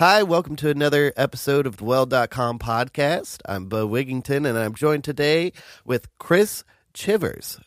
[0.00, 3.42] Hi, welcome to another episode of the Weld.com podcast.
[3.44, 5.52] I'm Bo Wigington and I'm joined today
[5.84, 7.60] with Chris Chivers.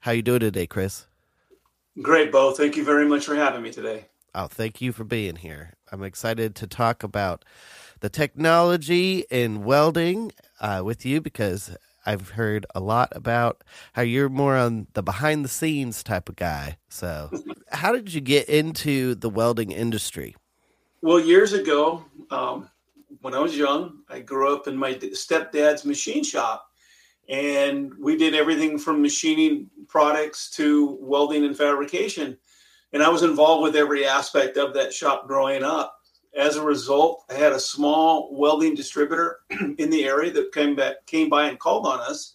[0.00, 1.06] How you doing today, Chris?
[2.02, 2.52] Great, Bo.
[2.52, 4.08] Thank you very much for having me today.
[4.34, 5.72] Oh, thank you for being here.
[5.90, 7.46] I'm excited to talk about
[8.00, 11.74] the technology in welding uh, with you because
[12.04, 16.36] I've heard a lot about how you're more on the behind the scenes type of
[16.36, 16.76] guy.
[16.90, 17.30] So,
[17.72, 20.36] how did you get into the welding industry?
[21.02, 22.68] Well, years ago, um,
[23.22, 26.66] when I was young, I grew up in my stepdad's machine shop,
[27.26, 32.36] and we did everything from machining products to welding and fabrication.
[32.92, 35.96] And I was involved with every aspect of that shop growing up.
[36.36, 39.38] As a result, I had a small welding distributor
[39.78, 42.34] in the area that came back, came by and called on us,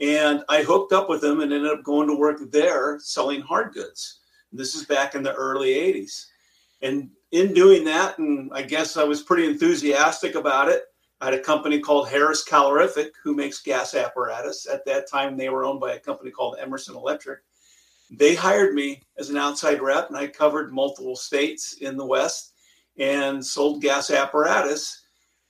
[0.00, 3.74] and I hooked up with them and ended up going to work there selling hard
[3.74, 4.20] goods.
[4.50, 6.24] This is back in the early '80s,
[6.80, 10.84] and in doing that, and I guess I was pretty enthusiastic about it.
[11.20, 14.66] I had a company called Harris Calorific who makes gas apparatus.
[14.66, 17.40] At that time, they were owned by a company called Emerson Electric.
[18.10, 22.54] They hired me as an outside rep, and I covered multiple states in the West
[22.98, 25.02] and sold gas apparatus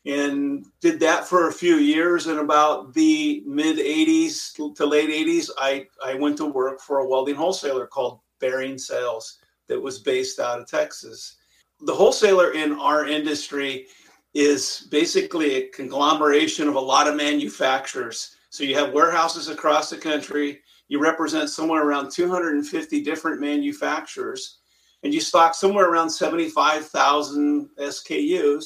[0.06, 2.26] and did that for a few years.
[2.26, 7.08] In about the mid 80s to late 80s, I, I went to work for a
[7.08, 11.37] welding wholesaler called Bearing Sales that was based out of Texas
[11.80, 13.86] the wholesaler in our industry
[14.34, 18.36] is basically a conglomeration of a lot of manufacturers.
[18.50, 20.60] So you have warehouses across the country.
[20.88, 24.58] You represent somewhere around 250 different manufacturers,
[25.02, 28.64] and you stock somewhere around 75,000 SKUs.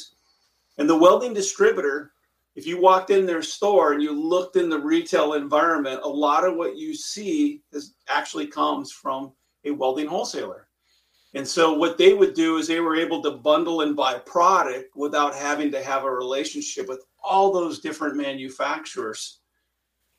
[0.79, 2.13] And the welding distributor,
[2.55, 6.45] if you walked in their store and you looked in the retail environment, a lot
[6.45, 9.33] of what you see is actually comes from
[9.65, 10.69] a welding wholesaler.
[11.35, 14.95] And so what they would do is they were able to bundle and buy product
[14.95, 19.39] without having to have a relationship with all those different manufacturers.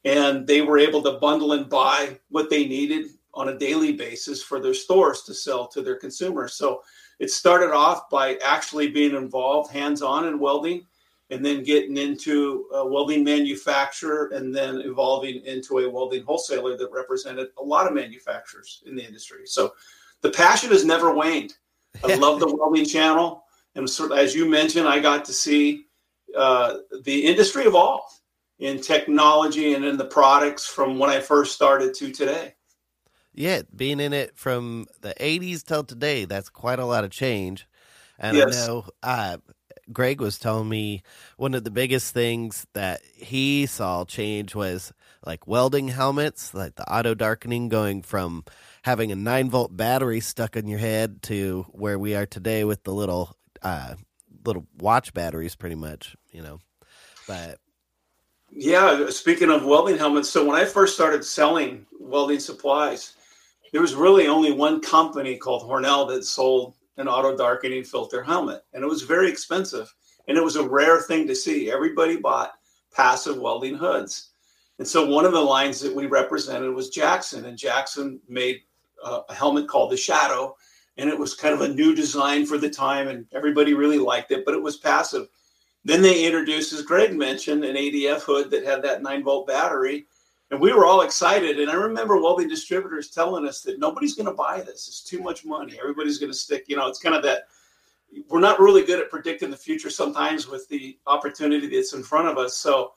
[0.05, 4.43] And they were able to bundle and buy what they needed on a daily basis
[4.43, 6.55] for their stores to sell to their consumers.
[6.55, 6.81] So
[7.19, 10.85] it started off by actually being involved hands-on in welding
[11.29, 16.91] and then getting into a welding manufacturer and then evolving into a welding wholesaler that
[16.91, 19.45] represented a lot of manufacturers in the industry.
[19.45, 19.73] So
[20.23, 21.53] the passion has never waned.
[22.03, 23.43] I love the welding channel,
[23.75, 25.85] and sort of, as you mentioned, I got to see
[26.35, 28.01] uh, the industry evolve
[28.57, 32.55] in technology and in the products from when I first started to today.
[33.33, 37.67] Yeah, being in it from the 80s till today, that's quite a lot of change.
[38.17, 38.63] And yes.
[38.63, 39.37] I know uh,
[39.91, 41.03] Greg was telling me
[41.37, 44.93] one of the biggest things that he saw change was
[45.25, 48.45] like welding helmets, like the auto darkening going from
[48.83, 52.83] having a nine volt battery stuck in your head to where we are today with
[52.83, 53.95] the little uh,
[54.45, 56.15] little watch batteries, pretty much.
[56.31, 56.59] You know,
[57.27, 57.57] but
[58.51, 59.09] yeah.
[59.09, 63.15] Speaking of welding helmets, so when I first started selling welding supplies,
[63.71, 68.63] there was really only one company called Hornell that sold an auto darkening filter helmet,
[68.73, 69.91] and it was very expensive,
[70.27, 71.71] and it was a rare thing to see.
[71.71, 72.53] Everybody bought
[72.93, 74.29] passive welding hoods.
[74.79, 78.61] And so one of the lines that we represented was Jackson, and Jackson made
[79.03, 80.55] a helmet called the Shadow,
[80.97, 84.31] and it was kind of a new design for the time, and everybody really liked
[84.31, 85.27] it, but it was passive.
[85.85, 90.07] Then they introduced, as Greg mentioned, an ADF hood that had that nine volt battery,
[90.51, 91.59] and we were all excited.
[91.59, 95.21] And I remember welding distributors telling us that nobody's going to buy this; it's too
[95.21, 95.77] much money.
[95.79, 96.65] Everybody's going to stick.
[96.67, 97.47] You know, it's kind of that.
[98.29, 102.27] We're not really good at predicting the future sometimes with the opportunity that's in front
[102.27, 102.55] of us.
[102.55, 102.93] So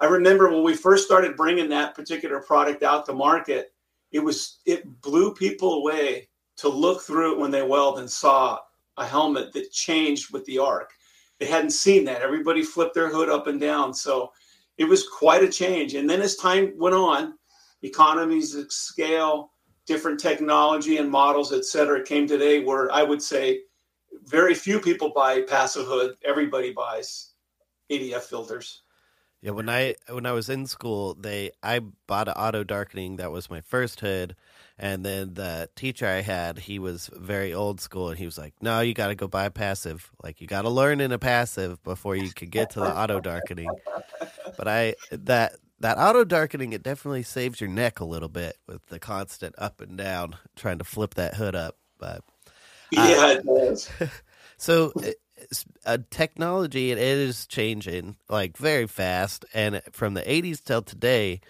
[0.00, 3.72] I remember when we first started bringing that particular product out to market,
[4.12, 8.58] it was it blew people away to look through it when they weld and saw
[8.98, 10.92] a helmet that changed with the arc.
[11.38, 12.22] They hadn't seen that.
[12.22, 13.94] Everybody flipped their hood up and down.
[13.94, 14.32] So
[14.78, 15.94] it was quite a change.
[15.94, 17.34] And then as time went on,
[17.82, 19.50] economies of scale,
[19.86, 23.60] different technology and models, et cetera, came today where I would say
[24.24, 26.14] very few people buy passive hood.
[26.24, 27.32] Everybody buys
[27.90, 28.81] ADF filters.
[29.42, 33.32] Yeah, when I when I was in school, they I bought an auto darkening that
[33.32, 34.36] was my first hood,
[34.78, 38.54] and then the teacher I had, he was very old school, and he was like,
[38.60, 40.12] "No, you got to go buy a passive.
[40.22, 43.18] Like you got to learn in a passive before you could get to the auto
[43.20, 43.68] darkening."
[44.56, 48.86] But I that that auto darkening it definitely saves your neck a little bit with
[48.86, 51.76] the constant up and down trying to flip that hood up.
[51.98, 52.22] But
[52.96, 53.90] uh, yeah, it does.
[54.56, 54.92] so
[55.84, 61.40] a technology it is changing like very fast and from the 80s till today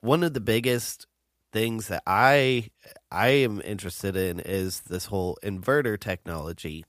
[0.00, 1.06] one of the biggest
[1.52, 2.70] things that i
[3.10, 6.84] i am interested in is this whole inverter technology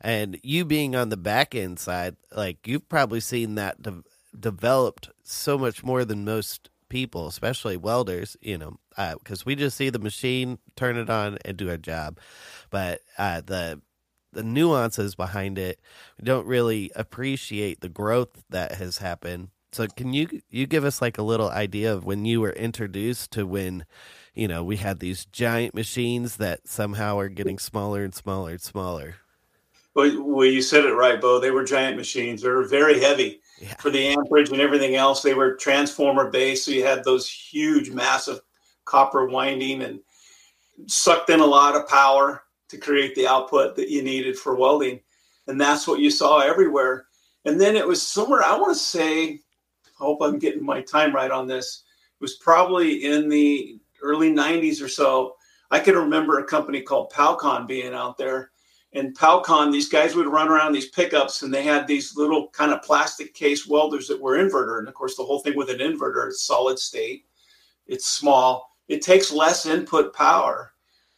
[0.00, 4.02] And you being on the back end side, like you've probably seen that de-
[4.38, 9.76] developed so much more than most people, especially welders, you know, because uh, we just
[9.76, 12.18] see the machine, turn it on, and do our job.
[12.70, 13.80] But uh, the
[14.32, 15.80] the nuances behind it,
[16.18, 19.48] we don't really appreciate the growth that has happened.
[19.72, 23.30] So, can you you give us like a little idea of when you were introduced
[23.32, 23.86] to when,
[24.34, 28.60] you know, we had these giant machines that somehow are getting smaller and smaller and
[28.60, 29.16] smaller?
[29.94, 31.38] Well, well, you said it right, Bo.
[31.38, 32.42] They were giant machines.
[32.42, 33.74] They were very heavy yeah.
[33.78, 35.22] for the amperage and everything else.
[35.22, 38.40] They were transformer based, so you had those huge, massive
[38.84, 40.00] copper winding and
[40.86, 42.41] sucked in a lot of power
[42.72, 45.00] to create the output that you needed for welding.
[45.46, 47.06] And that's what you saw everywhere.
[47.44, 49.38] And then it was somewhere, I want to say, I
[49.94, 51.84] hope I'm getting my time right on this.
[52.20, 55.36] It was probably in the early 90s or so.
[55.70, 58.52] I can remember a company called Powcon being out there
[58.94, 62.72] and Powcon, these guys would run around these pickups and they had these little kind
[62.72, 64.78] of plastic case welders that were inverter.
[64.78, 67.26] And of course, the whole thing with an inverter is solid state,
[67.86, 70.71] it's small, it takes less input power.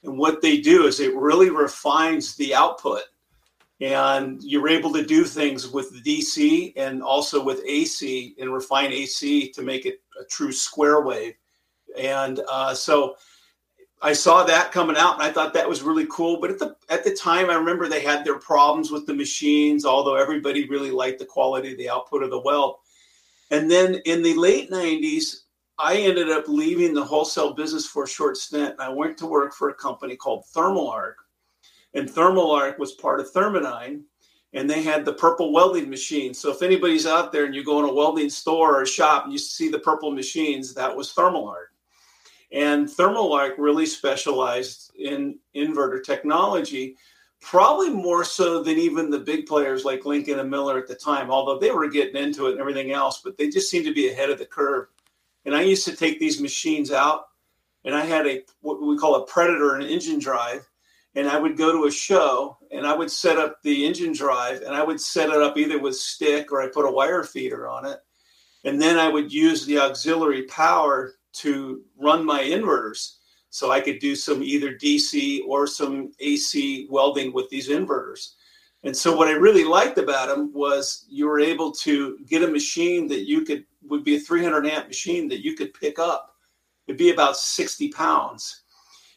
[0.05, 3.03] And what they do is it really refines the output.
[3.81, 9.51] And you're able to do things with DC and also with AC and refine AC
[9.51, 11.35] to make it a true square wave.
[11.99, 13.17] And uh, so
[14.01, 16.39] I saw that coming out and I thought that was really cool.
[16.41, 19.85] But at the at the time, I remember they had their problems with the machines,
[19.85, 22.77] although everybody really liked the quality of the output of the weld.
[23.51, 25.44] And then in the late 90s,
[25.79, 28.73] I ended up leaving the wholesale business for a short stint.
[28.73, 31.19] And I went to work for a company called Thermal Arc.
[31.95, 34.03] And Thermal Arc was part of Thermadyne,
[34.53, 36.35] and they had the purple welding machine.
[36.35, 39.25] So if anybody's out there and you go in a welding store or a shop
[39.25, 41.73] and you see the purple machines, that was Thermal Arc.
[42.53, 46.97] And Thermal Arc really specialized in inverter technology,
[47.41, 51.31] probably more so than even the big players like Lincoln and Miller at the time,
[51.31, 54.09] although they were getting into it and everything else, but they just seemed to be
[54.09, 54.87] ahead of the curve.
[55.45, 57.27] And I used to take these machines out,
[57.85, 60.67] and I had a what we call a predator, an engine drive.
[61.17, 64.63] And I would go to a show and I would set up the engine drive
[64.63, 67.69] and I would set it up either with stick or I put a wire feeder
[67.69, 68.01] on it.
[68.65, 73.19] And then I would use the auxiliary power to run my inverters.
[73.51, 78.33] So I could do some either DC or some AC welding with these inverters.
[78.83, 82.49] And so what I really liked about them was you were able to get a
[82.49, 86.35] machine that you could would be a 300 amp machine that you could pick up.
[86.87, 88.63] It'd be about 60 pounds.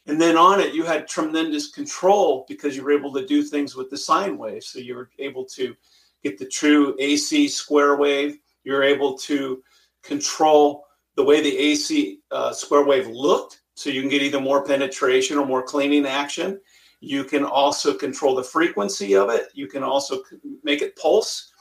[0.08, 3.76] And then on it, you had tremendous control because you were able to do things
[3.76, 4.64] with the sine wave.
[4.64, 5.76] So you were able to
[6.24, 8.40] get the true AC square wave.
[8.64, 9.62] You're able to
[10.04, 10.86] control
[11.16, 13.62] the way the AC uh, square wave looked.
[13.76, 16.60] So you can get either more penetration or more cleaning action.
[17.00, 19.50] You can also control the frequency of it.
[19.54, 20.24] You can also
[20.64, 21.52] make it pulse.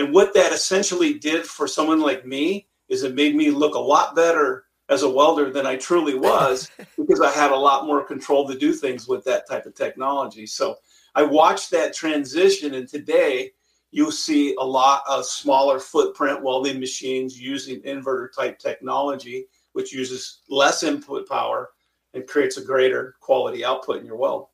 [0.00, 3.78] And what that essentially did for someone like me is it made me look a
[3.78, 8.02] lot better as a welder than I truly was because I had a lot more
[8.02, 10.46] control to do things with that type of technology.
[10.46, 10.76] So
[11.14, 13.50] I watched that transition, and today
[13.90, 20.40] you'll see a lot of smaller footprint welding machines using inverter type technology, which uses
[20.48, 21.72] less input power
[22.14, 24.46] and creates a greater quality output in your weld.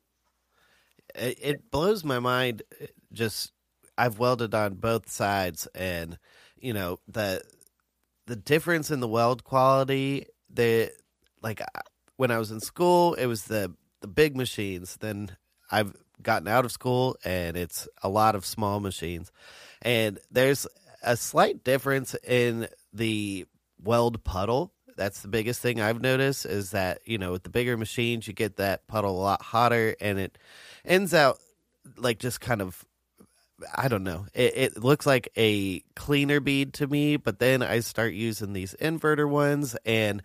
[1.15, 2.63] It blows my mind.
[3.13, 3.53] Just
[3.97, 6.17] I've welded on both sides, and
[6.59, 7.41] you know the
[8.25, 10.27] the difference in the weld quality.
[10.49, 10.91] The
[11.41, 11.61] like
[12.17, 14.97] when I was in school, it was the the big machines.
[14.99, 15.35] Then
[15.71, 19.31] I've gotten out of school and it's a lot of small machines.
[19.81, 20.67] And there's
[21.03, 23.45] a slight difference in the
[23.83, 24.73] weld puddle.
[24.95, 28.33] That's the biggest thing I've noticed is that, you know, with the bigger machines, you
[28.33, 30.37] get that puddle a lot hotter and it
[30.83, 31.37] ends out
[31.97, 32.83] like just kind of
[33.75, 34.27] I don't know.
[34.33, 38.75] It, it, looks like a cleaner bead to me, but then I start using these
[38.79, 40.21] inverter ones, and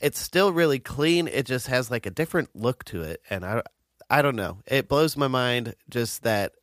[0.00, 1.28] it's still really clean.
[1.28, 3.62] It just has like a different look to it, and I
[4.08, 4.58] I don't know.
[4.66, 6.54] It blows my mind just that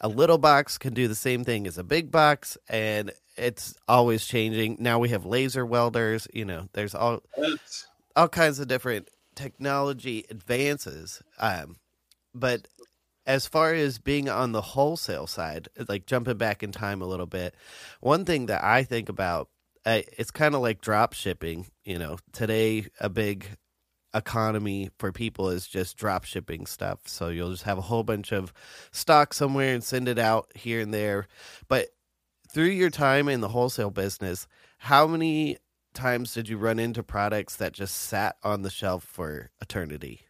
[0.00, 4.26] a little box can do the same thing as a big box and it's always
[4.26, 4.76] changing.
[4.80, 7.22] Now we have laser welders, you know, there's all
[8.14, 11.22] all kinds of different technology advances.
[11.38, 11.76] Um,
[12.34, 12.68] but
[13.26, 17.26] as far as being on the wholesale side, like jumping back in time a little
[17.26, 17.54] bit,
[18.00, 19.48] one thing that I think about
[19.84, 21.66] uh, it's kind of like drop shipping.
[21.84, 23.46] You know, today a big
[24.14, 27.00] economy for people is just drop shipping stuff.
[27.06, 28.52] So you'll just have a whole bunch of
[28.90, 31.26] stock somewhere and send it out here and there.
[31.68, 31.88] But
[32.50, 34.46] through your time in the wholesale business,
[34.78, 35.58] how many
[35.94, 40.22] times did you run into products that just sat on the shelf for eternity?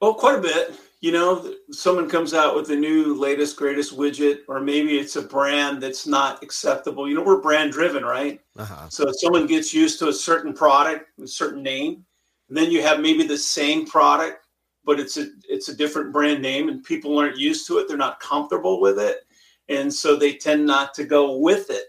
[0.00, 0.74] Oh, quite a bit.
[1.04, 5.22] you know, someone comes out with the new latest, greatest widget, or maybe it's a
[5.22, 7.06] brand that's not acceptable.
[7.06, 8.40] You know, we're brand driven, right?
[8.56, 8.88] Uh-huh.
[8.88, 12.06] So someone gets used to a certain product, a certain name,
[12.48, 14.46] and then you have maybe the same product,
[14.86, 17.86] but it's a it's a different brand name, and people aren't used to it.
[17.86, 19.26] They're not comfortable with it,
[19.68, 21.84] and so they tend not to go with it.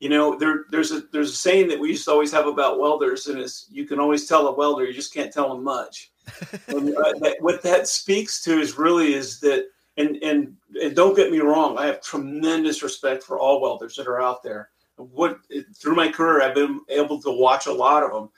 [0.00, 2.78] You know, there there's a there's a saying that we used to always have about
[2.78, 6.12] welders, and it's you can always tell a welder, you just can't tell them much.
[6.68, 9.64] And uh, that, what that speaks to is really is that
[9.96, 14.06] and, and and don't get me wrong i have tremendous respect for all welders that
[14.06, 14.70] are out there.
[14.96, 15.38] What
[15.74, 18.30] through my career i've been able to watch a lot of them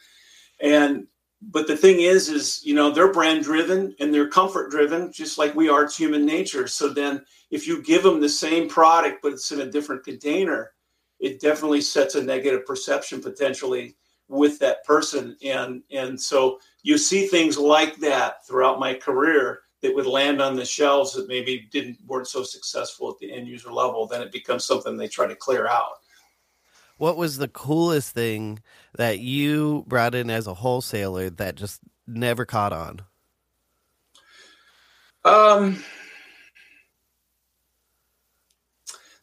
[0.60, 1.06] and
[1.42, 5.38] but the thing is is you know they're brand driven and they're comfort driven just
[5.38, 6.66] like we are it's human nature.
[6.66, 10.72] So then if you give them the same product but it's in a different container
[11.20, 13.96] it definitely sets a negative perception potentially
[14.28, 15.36] with that person.
[15.44, 20.56] And and so you see things like that throughout my career that would land on
[20.56, 24.06] the shelves that maybe didn't weren't so successful at the end user level.
[24.06, 25.92] Then it becomes something they try to clear out.
[26.96, 28.60] What was the coolest thing
[28.96, 33.00] that you brought in as a wholesaler that just never caught on?
[35.24, 35.82] Um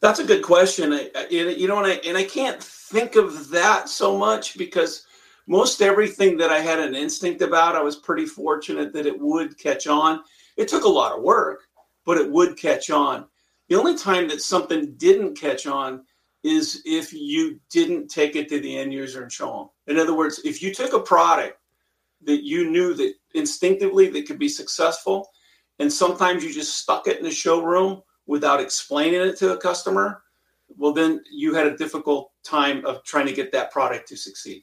[0.00, 3.88] that's a good question I, you know and I, and I can't think of that
[3.88, 5.06] so much because
[5.48, 9.58] most everything that I had an instinct about, I was pretty fortunate that it would
[9.58, 10.22] catch on.
[10.58, 11.62] It took a lot of work,
[12.04, 13.24] but it would catch on.
[13.68, 16.04] The only time that something didn't catch on
[16.44, 19.94] is if you didn't take it to the end user and show them.
[19.96, 21.58] In other words, if you took a product
[22.24, 25.28] that you knew that instinctively that could be successful,
[25.78, 30.22] and sometimes you just stuck it in the showroom without explaining it to a customer,
[30.76, 34.62] well, then you had a difficult time of trying to get that product to succeed.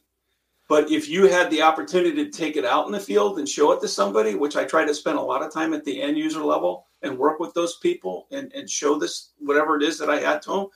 [0.69, 3.72] But if you had the opportunity to take it out in the field and show
[3.72, 6.17] it to somebody, which I try to spend a lot of time at the end
[6.17, 10.10] user level and work with those people and, and show this whatever it is that
[10.10, 10.67] I had to them,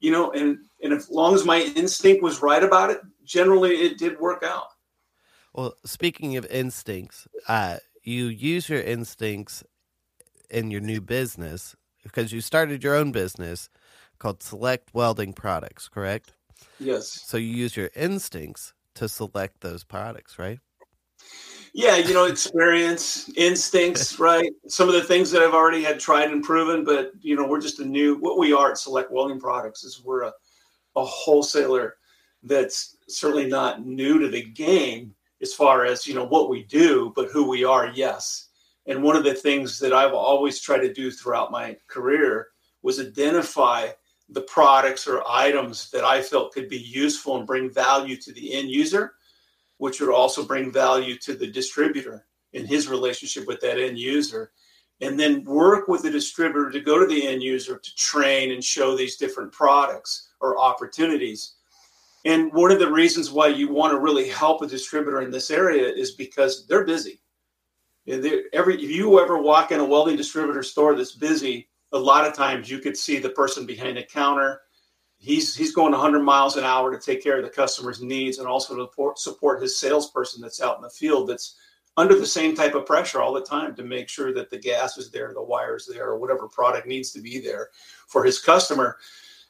[0.00, 3.98] you know, and and as long as my instinct was right about it, generally it
[3.98, 4.68] did work out.
[5.52, 9.64] Well, speaking of instincts, uh, you use your instincts
[10.50, 11.76] in your new business
[12.06, 13.68] because you started your own business
[14.18, 16.32] called Select Welding Products, correct?
[16.78, 17.08] Yes.
[17.26, 20.58] So you use your instincts to select those products, right?
[21.74, 24.50] Yeah, you know, experience, instincts, right?
[24.66, 27.60] Some of the things that I've already had tried and proven, but you know, we're
[27.60, 30.32] just a new what we are at Select Welding Products is we're a,
[30.96, 31.96] a wholesaler
[32.42, 37.12] that's certainly not new to the game as far as you know what we do,
[37.14, 38.45] but who we are, yes.
[38.86, 42.48] And one of the things that I've always tried to do throughout my career
[42.82, 43.88] was identify
[44.28, 48.54] the products or items that I felt could be useful and bring value to the
[48.54, 49.14] end user,
[49.78, 54.52] which would also bring value to the distributor in his relationship with that end user.
[55.00, 58.64] And then work with the distributor to go to the end user to train and
[58.64, 61.56] show these different products or opportunities.
[62.24, 65.50] And one of the reasons why you want to really help a distributor in this
[65.50, 67.20] area is because they're busy.
[68.08, 72.34] Every if you ever walk in a welding distributor store that's busy, a lot of
[72.34, 74.62] times you could see the person behind the counter.
[75.18, 78.46] He's he's going 100 miles an hour to take care of the customer's needs and
[78.46, 81.56] also to support his salesperson that's out in the field that's
[81.96, 84.98] under the same type of pressure all the time to make sure that the gas
[84.98, 87.70] is there, the wires there, or whatever product needs to be there
[88.06, 88.98] for his customer.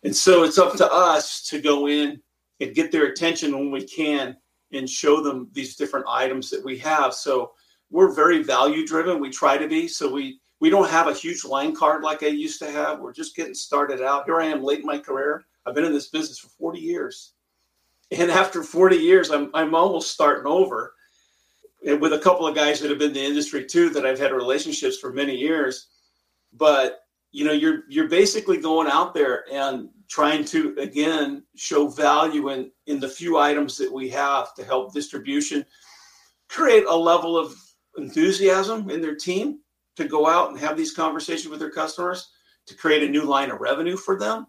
[0.05, 2.21] And so it's up to us to go in
[2.61, 4.37] and get their attention when we can
[4.73, 7.13] and show them these different items that we have.
[7.15, 7.53] So
[7.91, 9.21] we're very value driven.
[9.21, 9.89] We try to be.
[9.89, 13.01] So we we don't have a huge line card like I used to have.
[13.01, 14.25] We're just getting started out.
[14.25, 15.45] Here I am late in my career.
[15.67, 17.33] I've been in this business for 40 years.
[18.13, 20.95] And after 40 years, I'm, I'm almost starting over
[21.87, 24.19] and with a couple of guys that have been in the industry too that I've
[24.19, 25.89] had relationships for many years.
[26.53, 27.01] But
[27.33, 32.71] you know, you're you're basically going out there and trying to again show value in
[32.87, 35.65] in the few items that we have to help distribution
[36.49, 37.55] create a level of
[37.97, 39.61] enthusiasm in their team
[39.97, 42.31] to go out and have these conversations with their customers
[42.67, 44.47] to create a new line of revenue for them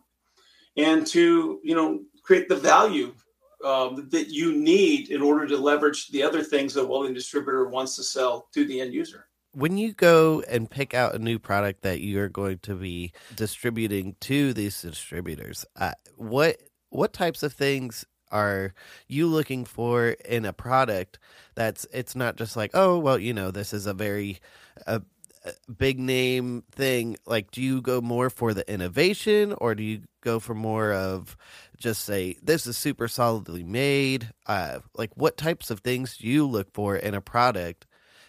[0.75, 3.13] and to you know create the value
[3.65, 7.67] um, that you need in order to leverage the other things that a welding distributor
[7.69, 9.27] wants to sell to the end user.
[9.53, 14.15] When you go and pick out a new product that you're going to be distributing
[14.21, 16.57] to these distributors uh, what
[16.89, 18.73] what types of things are
[19.07, 21.19] you looking for in a product
[21.55, 24.39] that's it's not just like oh well you know this is a very
[24.85, 24.99] uh,
[25.77, 30.39] big name thing, like do you go more for the innovation or do you go
[30.39, 31.37] for more of
[31.77, 34.31] just say this is super solidly made?
[34.45, 37.85] Uh, like what types of things do you look for in a product?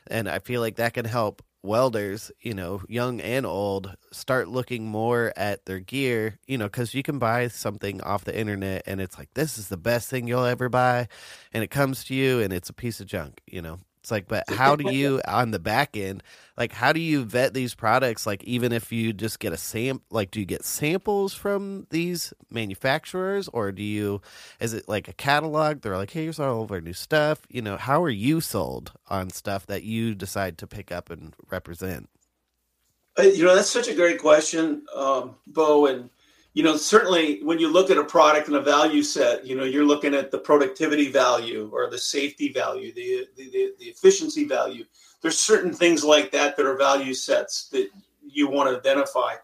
[0.06, 4.86] And I feel like that can help welders, you know, young and old, start looking
[4.86, 9.00] more at their gear, you know, because you can buy something off the internet and
[9.00, 11.08] it's like, this is the best thing you'll ever buy.
[11.52, 13.80] And it comes to you and it's a piece of junk, you know.
[14.08, 16.22] It's like, but how do you on the back end,
[16.56, 18.26] like, how do you vet these products?
[18.26, 22.32] Like, even if you just get a sam, like, do you get samples from these
[22.48, 24.22] manufacturers, or do you,
[24.60, 25.82] is it like a catalog?
[25.82, 27.42] They're like, hey, here's all of our new stuff.
[27.50, 31.34] You know, how are you sold on stuff that you decide to pick up and
[31.50, 32.08] represent?
[33.18, 36.08] Uh, you know, that's such a great question, um, Bo, and
[36.54, 39.64] you know, certainly when you look at a product and a value set, you know,
[39.64, 44.84] you're looking at the productivity value or the safety value, the, the, the efficiency value.
[45.20, 47.88] There's certain things like that that are value sets that
[48.22, 49.34] you want to identify.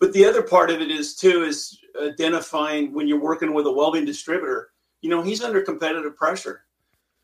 [0.00, 3.72] But the other part of it is too is identifying when you're working with a
[3.72, 6.64] welding distributor, you know, he's under competitive pressure.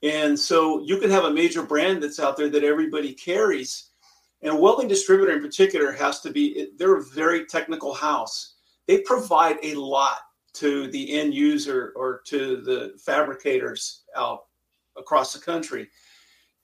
[0.03, 3.91] And so you can have a major brand that's out there that everybody carries.
[4.41, 8.50] And a welding distributor in particular has to be, they're a very technical house
[8.91, 10.19] they provide a lot
[10.53, 14.47] to the end user or to the fabricators out
[14.97, 15.89] across the country.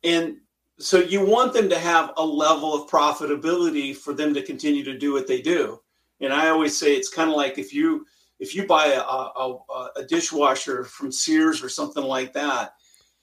[0.03, 0.39] And
[0.81, 4.99] so you want them to have a level of profitability for them to continue to
[4.99, 5.79] do what they do.
[6.21, 8.05] And I always say it's kind of like if you
[8.41, 9.59] if you buy a, a,
[9.95, 12.73] a dishwasher from Sears or something like that,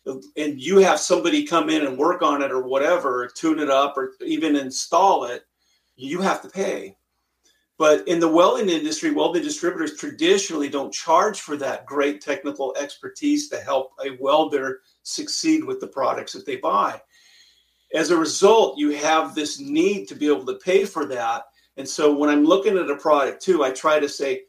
[0.06, 3.98] and you have somebody come in and work on it or whatever, tune it up
[3.98, 5.44] or even install it,
[5.98, 6.96] you have to pay.
[7.78, 13.50] But in the welding industry, welding distributors traditionally don't charge for that great technical expertise
[13.50, 17.02] to help a welder succeed with the products that they buy.
[17.94, 21.46] As a result, you have this need to be able to pay for that.
[21.78, 24.44] And so when I'm looking at a product too, I try to say,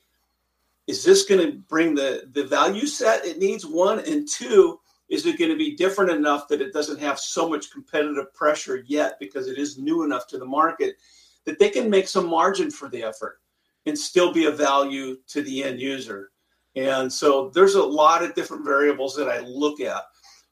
[0.86, 3.64] is this going to bring the, the value set it needs?
[3.64, 7.48] One, and two, is it going to be different enough that it doesn't have so
[7.48, 10.96] much competitive pressure yet because it is new enough to the market
[11.46, 13.38] that they can make some margin for the effort
[13.86, 16.30] and still be a value to the end user.
[16.76, 20.02] And so there's a lot of different variables that I look at.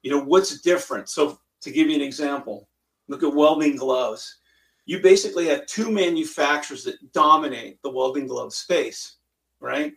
[0.02, 1.08] You know, what's different?
[1.08, 2.68] So to give you an example,
[3.08, 4.38] look at welding gloves.
[4.84, 9.16] You basically have two manufacturers that dominate the welding glove space,
[9.60, 9.92] right?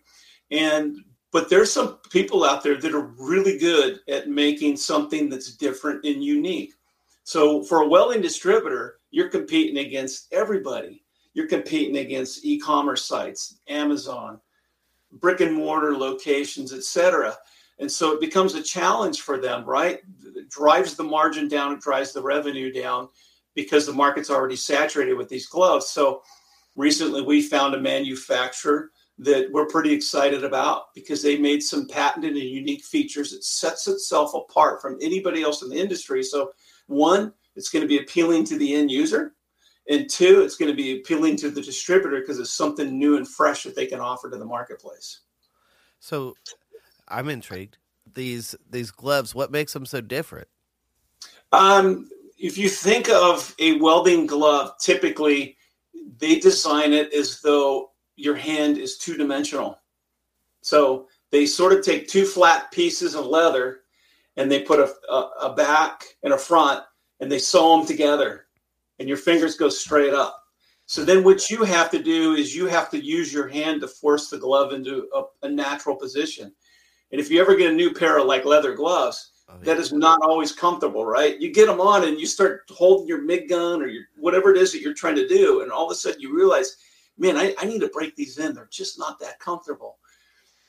[0.51, 0.97] And
[1.31, 6.05] but there's some people out there that are really good at making something that's different
[6.05, 6.73] and unique.
[7.25, 11.01] So for a welding distributor, you're competing against everybody.
[11.33, 14.41] You're competing against e-commerce sites, Amazon,
[15.09, 17.33] brick and mortar locations, etc.
[17.79, 20.01] And so it becomes a challenge for them, right?
[20.35, 23.07] It drives the margin down, it drives the revenue down
[23.53, 25.87] because the market's already saturated with these gloves.
[25.87, 26.21] So
[26.75, 32.31] recently we found a manufacturer that we're pretty excited about because they made some patented
[32.33, 36.21] and unique features that sets itself apart from anybody else in the industry.
[36.21, 36.51] So
[36.87, 39.33] one, it's going to be appealing to the end user.
[39.87, 43.27] And two, it's going to be appealing to the distributor because it's something new and
[43.27, 45.21] fresh that they can offer to the marketplace.
[45.99, 46.35] So
[47.07, 47.77] I'm intrigued.
[48.13, 50.47] These these gloves, what makes them so different?
[51.51, 55.57] Um, if you think of a welding glove, typically
[56.17, 59.79] they design it as though your hand is two dimensional.
[60.61, 63.81] So they sort of take two flat pieces of leather
[64.37, 66.83] and they put a, a, a back and a front
[67.19, 68.47] and they sew them together
[68.99, 70.41] and your fingers go straight up.
[70.85, 73.87] So then what you have to do is you have to use your hand to
[73.87, 76.53] force the glove into a, a natural position.
[77.11, 79.65] And if you ever get a new pair of like leather gloves, oh, yeah.
[79.65, 81.39] that is not always comfortable, right?
[81.39, 84.57] You get them on and you start holding your MIG gun or your whatever it
[84.57, 86.77] is that you're trying to do, and all of a sudden you realize,
[87.17, 88.53] man, I, I need to break these in.
[88.53, 89.97] They're just not that comfortable.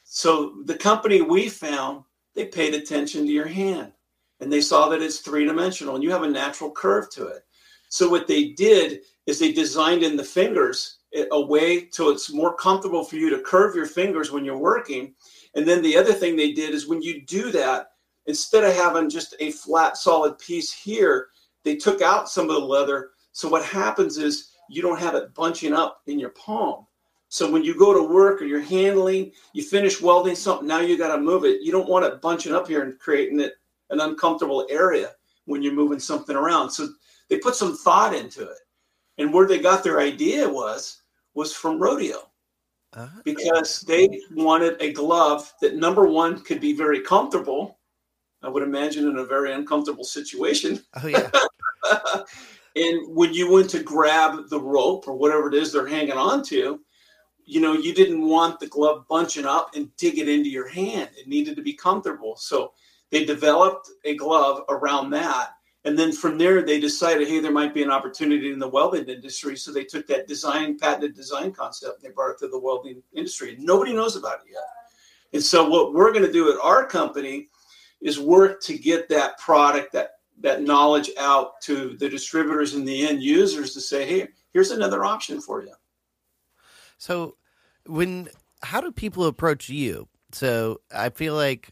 [0.05, 2.05] So the company we found
[2.35, 3.93] they paid attention to your hand
[4.41, 7.45] and they saw that it's three dimensional and you have a natural curve to it.
[7.89, 10.99] So what they did is they designed in the fingers
[11.31, 15.15] a way so it's more comfortable for you to curve your fingers when you're working.
[15.55, 17.93] And then the other thing they did is when you do that,
[18.27, 21.29] instead of having just a flat solid piece here,
[21.65, 23.11] they took out some of the leather.
[23.33, 26.87] So what happens is you don't have it bunching up in your palm.
[27.29, 30.97] So when you go to work or you're handling, you finish welding something, now you
[30.97, 31.63] got to move it.
[31.63, 33.55] You don't want it bunching up here and creating it
[33.91, 35.13] an uncomfortable area
[35.45, 36.71] when you're moving something around.
[36.71, 36.89] So
[37.29, 38.59] they put some thought into it.
[39.19, 41.03] And where they got their idea was
[41.35, 42.31] was from rodeo.
[42.93, 43.21] Uh-huh.
[43.25, 47.79] Because they wanted a glove that number one could be very comfortable.
[48.43, 50.83] I would imagine in a very uncomfortable situation.
[51.03, 51.31] Oh yeah.
[52.77, 56.43] and when you went to grab the rope or whatever it is they're hanging on
[56.45, 56.81] to,
[57.45, 61.11] you know, you didn't want the glove bunching up and dig it into your hand.
[61.17, 62.37] It needed to be comfortable.
[62.37, 62.73] So
[63.11, 65.51] they developed a glove around that.
[65.85, 69.05] And then from there, they decided, hey, there might be an opportunity in the welding
[69.05, 69.57] industry.
[69.57, 73.03] So they took that design, patented design concept, and they brought it to the welding
[73.13, 73.57] industry.
[73.61, 74.63] Nobody knows about it yet.
[75.33, 77.49] And so what we're going to do at our company
[78.01, 83.07] is work to get that product, that that knowledge out to the distributors and the
[83.07, 85.73] end users to say, hey, here's another option for you.
[86.99, 87.37] So
[87.87, 88.29] when
[88.63, 90.09] how do people approach you?
[90.33, 91.71] So I feel like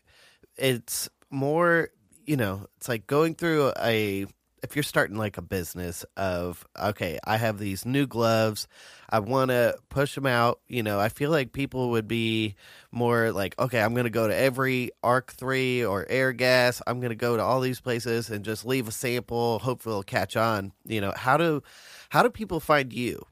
[0.56, 1.90] it's more,
[2.24, 4.26] you know, it's like going through a
[4.64, 8.66] if you're starting like a business of okay i have these new gloves
[9.10, 12.54] i want to push them out you know i feel like people would be
[12.90, 17.14] more like okay i'm going to go to every ARC3 or Airgas i'm going to
[17.14, 21.00] go to all these places and just leave a sample hopefully it'll catch on you
[21.02, 21.12] know.
[21.14, 21.62] How do
[22.08, 23.26] how do people find you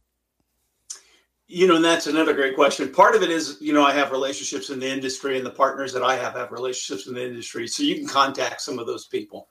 [1.52, 4.10] you know and that's another great question part of it is you know i have
[4.10, 7.68] relationships in the industry and the partners that i have have relationships in the industry
[7.68, 9.48] so you can contact some of those people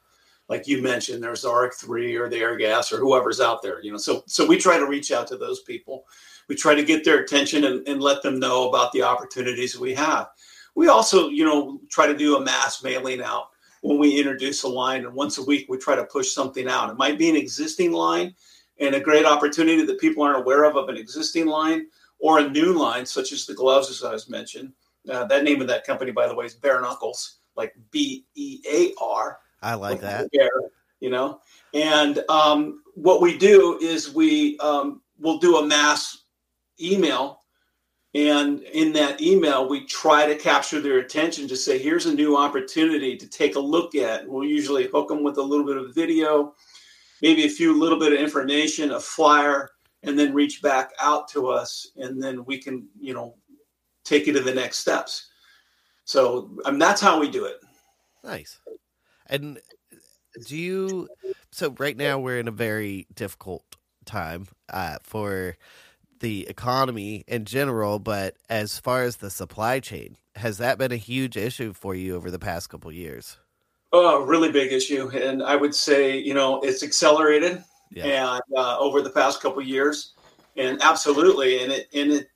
[0.51, 3.97] like you mentioned, there's the ARC3 or the Airgas or whoever's out there, you know.
[3.97, 6.05] So so we try to reach out to those people.
[6.49, 9.93] We try to get their attention and, and let them know about the opportunities we
[9.93, 10.27] have.
[10.75, 14.67] We also, you know, try to do a mass mailing out when we introduce a
[14.67, 15.05] line.
[15.05, 16.89] And once a week, we try to push something out.
[16.89, 18.35] It might be an existing line
[18.79, 21.88] and a great opportunity that people aren't aware of of an existing line
[22.19, 24.73] or a new line, such as the gloves, as I was mentioned.
[25.10, 28.62] Uh, that name of that company, by the way, is Bear Knuckles, like B E
[28.69, 30.29] A R I like that.
[30.99, 31.39] you know,
[31.73, 36.23] and um, what we do is we um, will do a mass
[36.79, 37.41] email,
[38.13, 42.38] and in that email we try to capture their attention to say, "Here's a new
[42.38, 45.93] opportunity to take a look at." We'll usually hook them with a little bit of
[45.93, 46.55] video,
[47.21, 49.69] maybe a few little bit of information, a flyer,
[50.03, 53.36] and then reach back out to us, and then we can, you know,
[54.03, 55.29] take it to the next steps.
[56.05, 57.57] So that's how we do it.
[58.23, 58.60] Nice.
[59.27, 59.60] And
[60.47, 61.07] do you?
[61.51, 63.63] So right now we're in a very difficult
[64.05, 65.57] time uh, for
[66.19, 70.97] the economy in general, but as far as the supply chain, has that been a
[70.97, 73.38] huge issue for you over the past couple years?
[73.93, 78.36] Oh, really big issue, and I would say you know it's accelerated, yeah.
[78.36, 80.13] and uh, over the past couple years,
[80.56, 82.27] and absolutely, and it and it.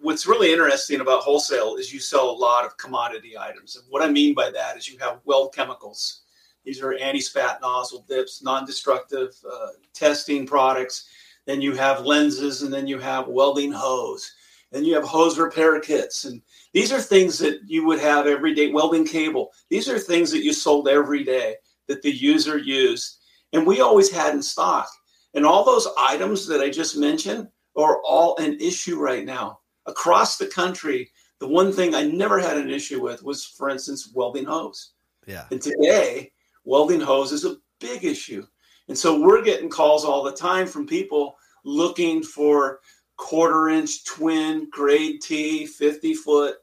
[0.00, 4.02] What's really interesting about wholesale is you sell a lot of commodity items, and what
[4.02, 6.22] I mean by that is you have weld chemicals,
[6.64, 11.08] these are anti-spat nozzle dips, non-destructive uh, testing products.
[11.44, 14.32] Then you have lenses, and then you have welding hose.
[14.72, 16.40] Then you have hose repair kits, and
[16.74, 18.72] these are things that you would have every day.
[18.72, 19.52] Welding cable.
[19.70, 21.54] These are things that you sold every day
[21.86, 23.18] that the user used,
[23.52, 24.88] and we always had in stock.
[25.34, 30.36] And all those items that I just mentioned are all an issue right now across
[30.36, 31.10] the country.
[31.38, 34.94] The one thing I never had an issue with was, for instance, welding hose.
[35.26, 35.46] Yeah.
[35.52, 36.32] And today
[36.64, 38.46] welding hose is a big issue.
[38.88, 42.80] And so we're getting calls all the time from people looking for
[43.16, 46.56] quarter inch twin grade T 50 foot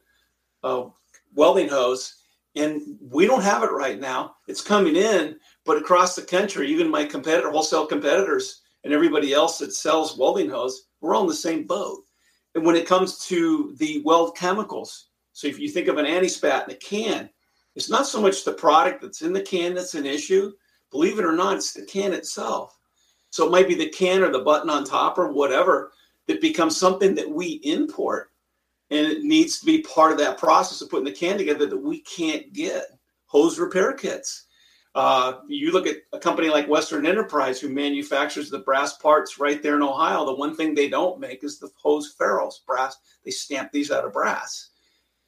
[0.63, 0.85] uh,
[1.33, 2.15] welding hose.
[2.55, 4.35] And we don't have it right now.
[4.47, 9.57] It's coming in, but across the country, even my competitor, wholesale competitors, and everybody else
[9.59, 12.03] that sells welding hose, we're on the same boat.
[12.55, 16.67] And when it comes to the weld chemicals, so if you think of an anti-spat
[16.67, 17.29] in a can,
[17.75, 20.51] it's not so much the product that's in the can that's an issue.
[20.91, 22.77] Believe it or not, it's the can itself.
[23.29, 25.93] So it might be the can or the button on top or whatever
[26.27, 28.30] that becomes something that we import.
[28.91, 31.77] And it needs to be part of that process of putting the can together that
[31.77, 32.85] we can't get.
[33.25, 34.45] Hose repair kits.
[34.93, 39.63] Uh, you look at a company like Western Enterprise who manufactures the brass parts right
[39.63, 40.25] there in Ohio.
[40.25, 42.97] The one thing they don't make is the hose ferrules, brass.
[43.23, 44.71] They stamp these out of brass.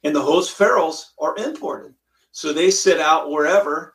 [0.02, 1.94] And the hose ferrules are imported.
[2.32, 3.94] So they sit out wherever.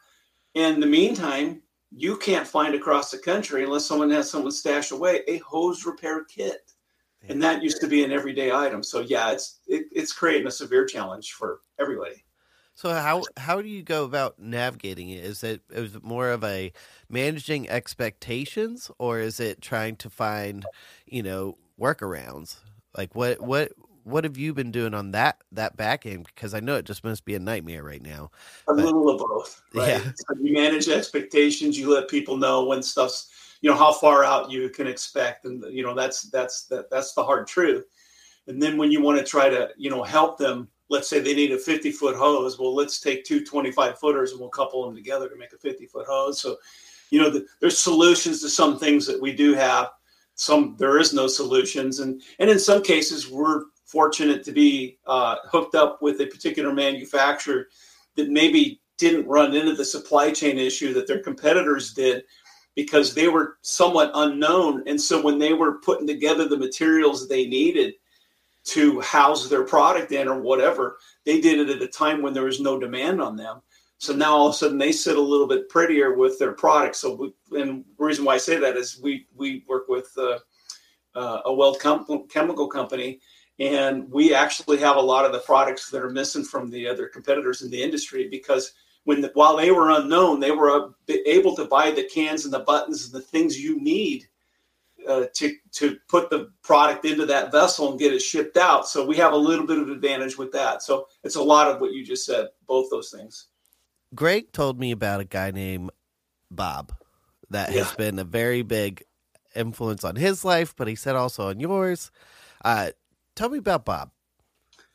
[0.56, 5.22] In the meantime, you can't find across the country unless someone has someone stashed away
[5.28, 6.72] a hose repair kit.
[7.28, 8.82] And that used to be an everyday item.
[8.82, 12.24] So yeah, it's it, it's creating a severe challenge for everybody.
[12.76, 15.24] So how how do you go about navigating it?
[15.24, 16.72] Is it is it more of a
[17.10, 20.66] managing expectations, or is it trying to find
[21.06, 22.56] you know workarounds?
[22.96, 23.74] Like what what
[24.06, 26.28] what have you been doing on that that back end?
[26.34, 28.32] Because I know it just must be a nightmare right now.
[28.68, 29.62] A but, little of both.
[29.74, 29.90] Right?
[29.90, 30.12] Yeah.
[30.16, 31.78] So you manage expectations.
[31.78, 33.30] You let people know when stuff's
[33.62, 37.14] you know how far out you can expect, and you know that's that's that that's
[37.14, 37.86] the hard truth.
[38.48, 41.36] And then when you want to try to you know help them, let's say they
[41.36, 42.60] need a 50 foot hose.
[42.60, 45.86] Well, let's take two 25 footers and we'll couple them together to make a 50
[45.86, 46.42] foot hose.
[46.42, 46.58] So,
[47.12, 49.90] you know, the, there's solutions to some things that we do have.
[50.36, 55.38] Some there is no solutions, and and in some cases we're fortunate to be uh,
[55.46, 57.68] hooked up with a particular manufacturer
[58.16, 62.24] that maybe didn't run into the supply chain issue that their competitors did.
[62.80, 64.82] Because they were somewhat unknown.
[64.88, 67.96] And so when they were putting together the materials they needed
[68.68, 72.46] to house their product in or whatever, they did it at a time when there
[72.46, 73.62] was no demand on them.
[73.98, 77.00] So now all of a sudden they sit a little bit prettier with their products.
[77.00, 80.40] So, we, and the reason why I say that is we we work with uh,
[81.16, 83.20] uh, a well chem- chemical company,
[83.60, 87.10] and we actually have a lot of the products that are missing from the other
[87.10, 88.72] competitors in the industry because
[89.04, 90.92] when the, while they were unknown, they were
[91.26, 94.28] able to buy the cans and the buttons and the things you need
[95.08, 98.88] uh, to to put the product into that vessel and get it shipped out.
[98.88, 100.84] So we have a little bit of advantage with that.
[100.84, 103.48] So it's a lot of what you just said, both those things.
[104.14, 105.92] Greg told me about a guy named
[106.52, 106.94] Bob
[107.50, 107.84] that yeah.
[107.84, 109.04] has been a very big
[109.56, 112.12] influence on his life, but he said also on yours.
[112.64, 112.92] Uh,
[113.36, 114.12] tell me about Bob.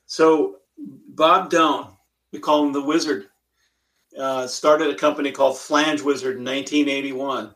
[0.07, 1.89] So Bob Doan,
[2.33, 3.29] we call him the Wizard
[4.19, 7.55] uh, started a company called Flange Wizard in 1981.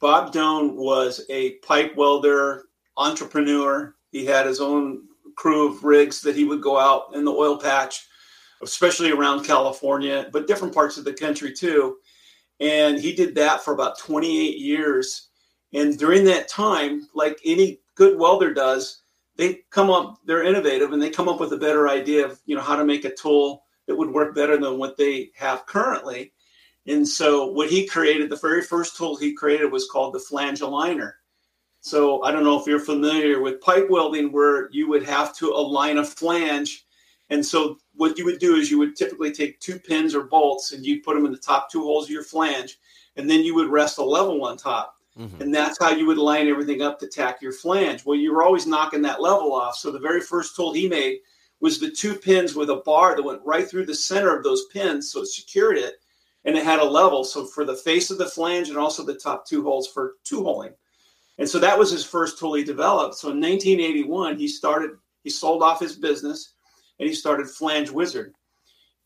[0.00, 2.64] Bob Doan was a pipe welder,
[2.96, 3.94] entrepreneur.
[4.10, 5.02] He had his own
[5.36, 8.06] crew of rigs that he would go out in the oil patch,
[8.62, 11.96] especially around California, but different parts of the country too.
[12.60, 15.28] And he did that for about 28 years.
[15.74, 19.02] And during that time, like any good welder does,
[19.36, 22.56] they come up, they're innovative and they come up with a better idea of, you
[22.56, 26.32] know, how to make a tool that would work better than what they have currently.
[26.86, 30.60] And so what he created, the very first tool he created was called the flange
[30.60, 31.14] aligner.
[31.80, 35.50] So I don't know if you're familiar with pipe welding where you would have to
[35.50, 36.84] align a flange.
[37.30, 40.72] And so what you would do is you would typically take two pins or bolts
[40.72, 42.78] and you put them in the top two holes of your flange,
[43.16, 44.96] and then you would rest a level on top.
[45.18, 45.42] Mm-hmm.
[45.42, 48.04] And that's how you would line everything up to tack your flange.
[48.04, 49.76] Well, you were always knocking that level off.
[49.76, 51.20] So the very first tool he made
[51.60, 54.66] was the two pins with a bar that went right through the center of those
[54.66, 55.94] pins, so it secured it,
[56.44, 57.24] and it had a level.
[57.24, 60.42] So for the face of the flange and also the top two holes for two
[60.42, 60.74] holing.
[61.38, 63.16] And so that was his first tool he developed.
[63.16, 64.92] So in 1981, he started,
[65.22, 66.54] he sold off his business
[66.98, 68.34] and he started Flange Wizard.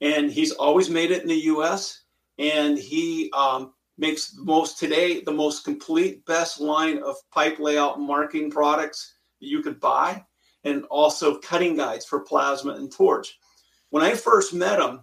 [0.01, 2.03] And he's always made it in the US.
[2.39, 8.51] And he um, makes most today the most complete, best line of pipe layout marking
[8.51, 10.25] products that you could buy
[10.65, 13.39] and also cutting guides for plasma and torch.
[13.91, 15.01] When I first met him,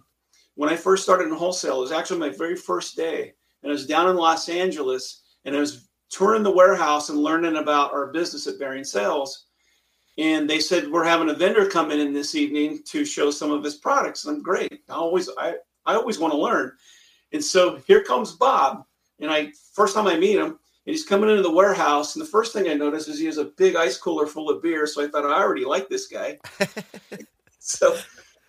[0.54, 3.34] when I first started in wholesale, it was actually my very first day.
[3.62, 7.56] And I was down in Los Angeles and I was touring the warehouse and learning
[7.56, 9.46] about our business at Bearing Sales.
[10.16, 13.62] And they said, We're having a vendor come in this evening to show some of
[13.62, 14.24] his products.
[14.24, 14.80] And I'm great.
[14.88, 15.54] I always I,
[15.86, 16.72] I always want to learn.
[17.32, 18.84] And so here comes Bob.
[19.20, 22.30] And I first time I meet him, and he's coming into the warehouse, and the
[22.30, 24.86] first thing I noticed is he has a big ice cooler full of beer.
[24.86, 26.38] So I thought oh, I already like this guy.
[27.58, 27.98] so,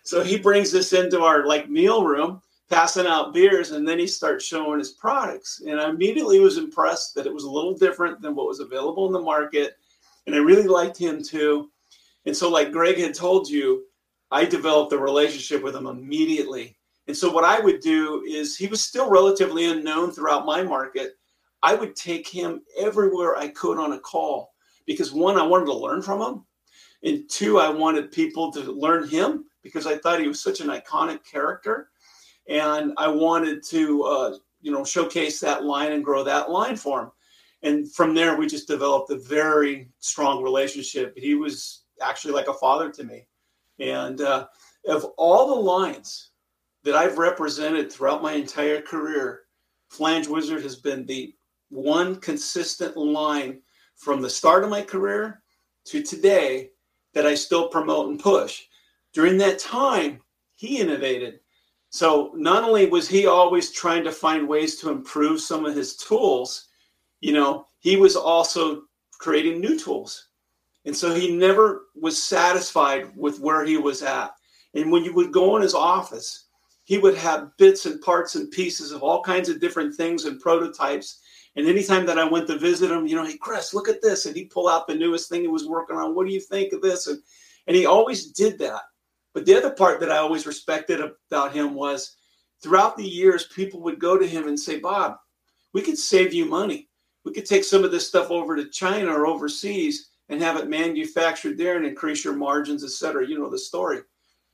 [0.04, 4.06] so he brings this into our like meal room, passing out beers, and then he
[4.06, 5.60] starts showing his products.
[5.66, 9.06] And I immediately was impressed that it was a little different than what was available
[9.06, 9.76] in the market,
[10.26, 11.70] and I really liked him too.
[12.24, 13.84] And so, like Greg had told you,
[14.30, 16.78] I developed a relationship with him immediately.
[17.06, 21.18] And so, what I would do is he was still relatively unknown throughout my market.
[21.62, 24.54] I would take him everywhere I could on a call
[24.86, 26.44] because one, I wanted to learn from him.
[27.02, 30.68] And two, I wanted people to learn him because I thought he was such an
[30.68, 31.90] iconic character.
[32.48, 37.02] And I wanted to, uh, you know, showcase that line and grow that line for
[37.02, 37.10] him.
[37.62, 41.16] And from there, we just developed a very strong relationship.
[41.16, 43.26] He was actually like a father to me.
[43.78, 44.46] And uh,
[44.88, 46.30] of all the lines
[46.84, 49.42] that I've represented throughout my entire career,
[49.88, 51.34] Flange Wizard has been the
[51.70, 53.60] one consistent line
[53.96, 55.42] from the start of my career
[55.84, 56.70] to today
[57.14, 58.62] that I still promote and push.
[59.12, 60.20] During that time,
[60.54, 61.40] he innovated.
[61.88, 65.96] So not only was he always trying to find ways to improve some of his
[65.96, 66.68] tools,
[67.20, 68.82] you know, he was also
[69.18, 70.28] creating new tools.
[70.84, 74.30] And so he never was satisfied with where he was at.
[74.74, 76.46] And when you would go in his office,
[76.84, 80.40] he would have bits and parts and pieces of all kinds of different things and
[80.40, 81.20] prototypes
[81.56, 84.26] and anytime that I went to visit him, you know, hey Chris, look at this,
[84.26, 86.14] and he'd pull out the newest thing he was working on.
[86.14, 87.06] What do you think of this?
[87.06, 87.20] And
[87.66, 88.82] and he always did that.
[89.32, 92.16] But the other part that I always respected about him was
[92.62, 95.16] throughout the years, people would go to him and say, Bob,
[95.72, 96.88] we could save you money.
[97.24, 100.68] We could take some of this stuff over to China or overseas and have it
[100.68, 103.26] manufactured there and increase your margins, et cetera.
[103.26, 104.00] You know the story.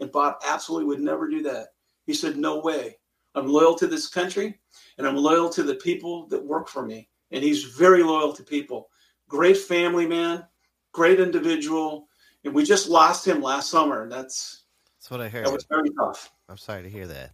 [0.00, 1.68] And Bob absolutely would never do that.
[2.06, 2.98] He said, No way.
[3.34, 4.58] I'm loyal to this country
[4.98, 7.08] and I'm loyal to the people that work for me.
[7.30, 8.88] And he's very loyal to people.
[9.28, 10.44] Great family man,
[10.92, 12.08] great individual.
[12.44, 14.02] And we just lost him last summer.
[14.02, 14.64] And that's
[14.98, 15.46] that's what I heard.
[15.46, 16.32] That was very tough.
[16.48, 17.32] I'm sorry to hear that.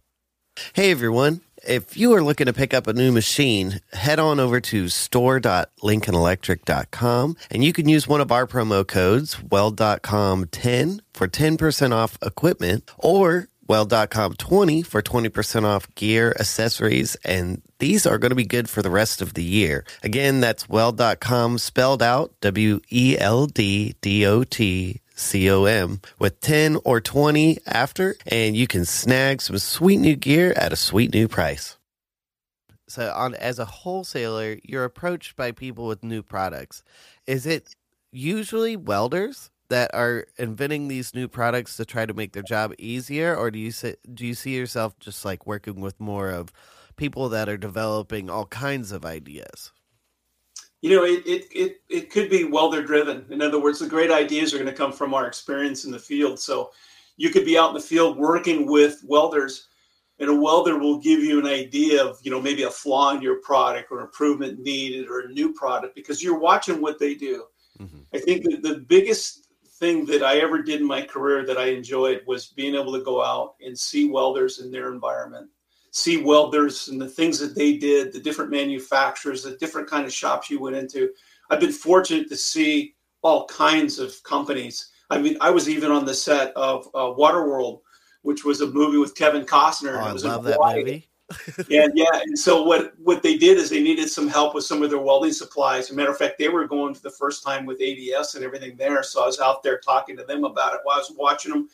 [0.73, 1.41] Hey everyone.
[1.67, 7.37] If you are looking to pick up a new machine, head on over to store.lincolnelectric.com
[7.49, 13.47] and you can use one of our promo codes, weld.com10 for 10% off equipment or
[13.67, 18.81] weld.com 20 for 20% off gear, accessories, and these are going to be good for
[18.81, 19.85] the rest of the year.
[20.03, 26.79] Again, that's weld.com spelled out W E L D D O T C-O-M with 10
[26.83, 31.27] or 20 after, and you can snag some sweet new gear at a sweet new
[31.27, 31.77] price.
[32.87, 36.83] So on as a wholesaler, you're approached by people with new products.
[37.25, 37.75] Is it
[38.11, 43.35] usually welders that are inventing these new products to try to make their job easier
[43.35, 46.53] or do you see, do you see yourself just like working with more of
[46.95, 49.71] people that are developing all kinds of ideas?
[50.83, 53.25] you know, it, it, it, it could be welder driven.
[53.29, 55.97] In other words, the great ideas are going to come from our experience in the
[55.97, 56.37] field.
[56.37, 56.71] So
[57.15, 59.69] you could be out in the field working with welders
[60.19, 63.21] and a welder will give you an idea of, you know, maybe a flaw in
[63.21, 67.45] your product or improvement needed or a new product because you're watching what they do.
[67.79, 67.99] Mm-hmm.
[68.13, 69.47] I think that the biggest
[69.83, 73.03] thing that I ever did in my career that I enjoyed was being able to
[73.03, 75.49] go out and see welders in their environment
[75.93, 80.11] see welders and the things that they did, the different manufacturers, the different kind of
[80.11, 81.11] shops you went into.
[81.51, 84.89] I've been fortunate to see all kinds of companies.
[85.11, 87.81] I mean, I was even on the set of uh, Waterworld,
[88.23, 89.97] which was a movie with Kevin Costner.
[89.97, 91.09] Oh, I love that movie.
[91.57, 94.83] And yeah, and so what what they did is they needed some help with some
[94.83, 95.85] of their welding supplies.
[95.85, 98.43] As a matter of fact, they were going for the first time with ADS and
[98.43, 99.01] everything there.
[99.03, 101.69] So I was out there talking to them about it while I was watching them,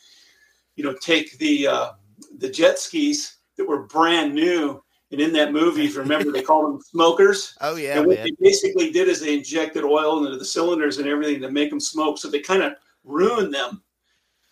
[0.76, 1.92] you know, take the uh,
[2.38, 4.84] the jet skis that were brand new.
[5.12, 7.56] And in that movie, if you remember, they called them smokers.
[7.62, 7.98] Oh yeah.
[7.98, 8.26] And what man.
[8.26, 11.80] they basically did is they injected oil into the cylinders and everything to make them
[11.80, 12.20] smoke.
[12.20, 13.82] So they kind of ruined them,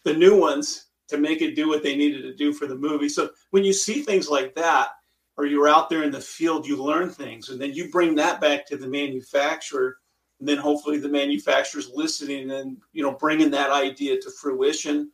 [0.03, 3.09] the new ones, to make it do what they needed to do for the movie.
[3.09, 4.89] So when you see things like that,
[5.37, 8.41] or you're out there in the field, you learn things, and then you bring that
[8.41, 9.97] back to the manufacturer,
[10.39, 15.11] and then hopefully the manufacturer's listening and you know bringing that idea to fruition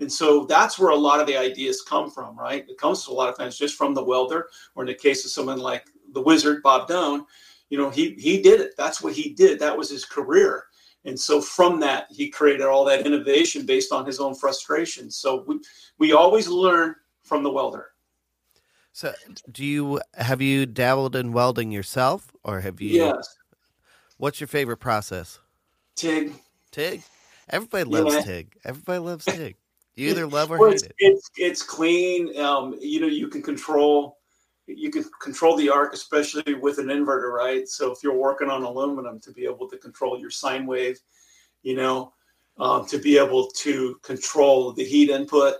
[0.00, 2.64] and so that's where a lot of the ideas come from, right?
[2.68, 5.30] It comes a lot of times just from the welder, or in the case of
[5.30, 7.26] someone like the wizard, Bob Doan,
[7.68, 8.72] you know, he he did it.
[8.78, 9.58] That's what he did.
[9.58, 10.64] That was his career.
[11.08, 15.10] And so from that, he created all that innovation based on his own frustration.
[15.10, 15.60] So we
[15.98, 17.92] we always learn from the welder.
[18.92, 19.14] So
[19.50, 23.36] do you have you dabbled in welding yourself or have you Yes.
[24.18, 25.38] What's your favorite process?
[25.94, 26.34] TIG.
[26.72, 27.02] TIG?
[27.48, 28.22] Everybody loves yeah.
[28.22, 28.56] TIG.
[28.64, 29.56] Everybody loves TIG.
[29.94, 30.94] You either love or well, hate it's, it.
[30.98, 32.38] It's it's clean.
[32.38, 34.17] Um, you know, you can control
[34.68, 37.66] you can control the arc, especially with an inverter, right?
[37.68, 40.98] So if you're working on aluminum, to be able to control your sine wave,
[41.62, 42.12] you know,
[42.58, 45.54] um, to be able to control the heat input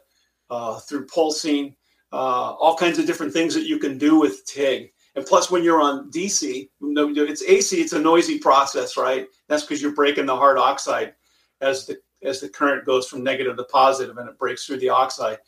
[0.50, 1.74] uh, through pulsing,
[2.12, 4.92] uh, all kinds of different things that you can do with TIG.
[5.14, 9.26] And plus, when you're on DC, it's AC, it's a noisy process, right?
[9.48, 11.14] That's because you're breaking the hard oxide
[11.60, 14.88] as the as the current goes from negative to positive and it breaks through the
[14.88, 15.38] oxide.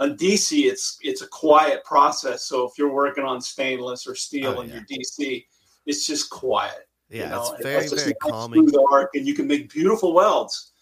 [0.00, 2.44] On DC, it's it's a quiet process.
[2.44, 4.76] So if you're working on stainless or steel oh, in yeah.
[4.76, 5.44] your DC,
[5.84, 6.88] it's just quiet.
[7.10, 7.52] Yeah, you know?
[7.52, 8.70] it's very it's very calming.
[8.90, 10.72] Arc, and you can make beautiful welds.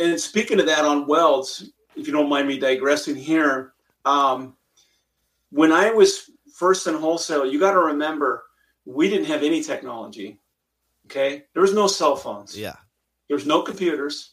[0.00, 3.74] And speaking of that on welds, if you don't mind me digressing here,
[4.06, 4.56] um,
[5.50, 8.44] when I was first in wholesale, you got to remember
[8.86, 10.40] we didn't have any technology.
[11.06, 12.56] Okay, there was no cell phones.
[12.56, 12.76] Yeah,
[13.28, 14.32] there was no computers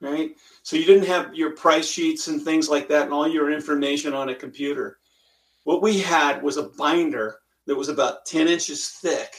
[0.00, 0.36] right?
[0.62, 4.12] So you didn't have your price sheets and things like that and all your information
[4.12, 4.98] on a computer.
[5.64, 9.34] What we had was a binder that was about 10 inches thick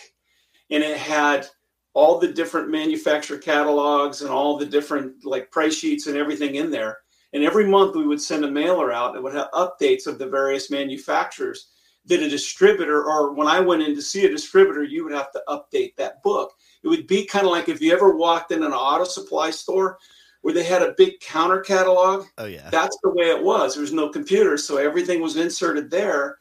[0.69, 1.47] and it had
[1.93, 6.69] all the different manufacturer catalogs and all the different like price sheets and everything in
[6.69, 6.99] there.
[7.33, 10.27] And every month we would send a mailer out that would have updates of the
[10.27, 11.69] various manufacturers
[12.05, 15.31] that a distributor, or when I went in to see a distributor, you would have
[15.33, 16.53] to update that book.
[16.83, 19.97] It would be kind of like if you ever walked in an auto supply store,
[20.41, 22.25] where they had a big counter catalog.
[22.37, 22.69] Oh yeah.
[22.69, 23.73] That's the way it was.
[23.73, 26.37] There was no computer, so everything was inserted there,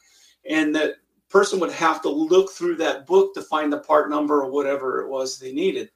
[0.48, 0.96] and that
[1.28, 5.00] person would have to look through that book to find the part number or whatever
[5.00, 5.90] it was they needed.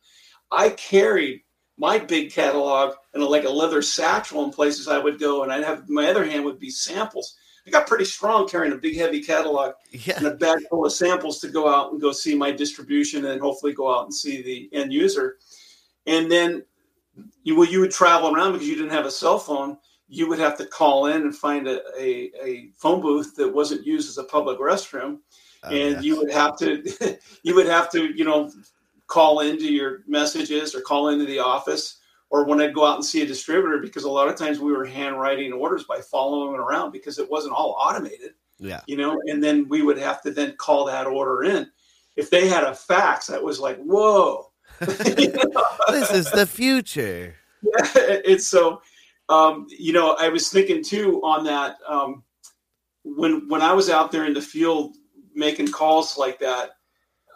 [0.50, 1.42] I carried
[1.78, 5.52] my big catalog in a, like a leather satchel in places I would go, and
[5.52, 7.36] I'd have my other hand would be samples.
[7.66, 10.16] I got pretty strong carrying a big heavy catalog yeah.
[10.16, 13.40] and a bag full of samples to go out and go see my distribution and
[13.40, 15.36] hopefully go out and see the end user.
[16.06, 16.64] And then
[17.42, 19.78] you well, you would travel around because you didn't have a cell phone.
[20.08, 23.86] You would have to call in and find a, a, a phone booth that wasn't
[23.86, 25.18] used as a public restroom,
[25.62, 26.04] oh, and yes.
[26.04, 28.50] you would have to you would have to you know
[29.06, 32.00] call into your messages or call into the office
[32.30, 34.72] or when I'd go out and see a distributor because a lot of times we
[34.72, 38.34] were handwriting orders by following around because it wasn't all automated.
[38.58, 38.80] Yeah.
[38.86, 41.68] You know, and then we would have to then call that order in.
[42.16, 44.49] If they had a fax, that was like, whoa.
[45.90, 47.34] this is the future.
[47.62, 48.80] Yeah, it's so
[49.30, 52.24] um, you know, I was thinking too on that um,
[53.04, 54.96] when when I was out there in the field
[55.34, 56.70] making calls like that.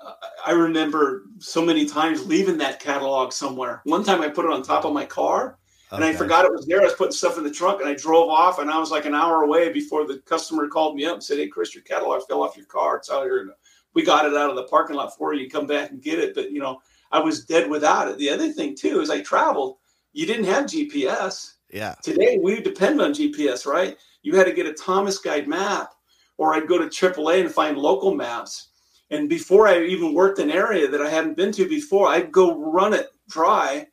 [0.05, 0.12] Uh,
[0.47, 3.80] I remember so many times leaving that catalog somewhere.
[3.84, 5.59] One time I put it on top of my car
[5.92, 6.80] and I forgot it was there.
[6.80, 9.07] I was putting stuff in the trunk and I drove off and I was like
[9.07, 12.22] an hour away before the customer called me up and said, Hey, Chris, your catalog
[12.26, 12.97] fell off your car.
[12.97, 13.55] It's out here.
[13.95, 15.49] We got it out of the parking lot for you.
[15.49, 16.34] Come back and get it.
[16.34, 16.80] But, you know,
[17.12, 18.18] I was dead without it.
[18.18, 19.76] The other thing, too, is I traveled.
[20.12, 21.55] You didn't have GPS.
[21.70, 21.94] Yeah.
[22.02, 23.96] Today, we depend on GPS, right?
[24.22, 25.92] You had to get a Thomas Guide map
[26.38, 28.70] or I'd go to AAA and find local maps.
[29.11, 32.59] And before I even worked an area that I hadn't been to before, I'd go
[32.59, 33.86] run it dry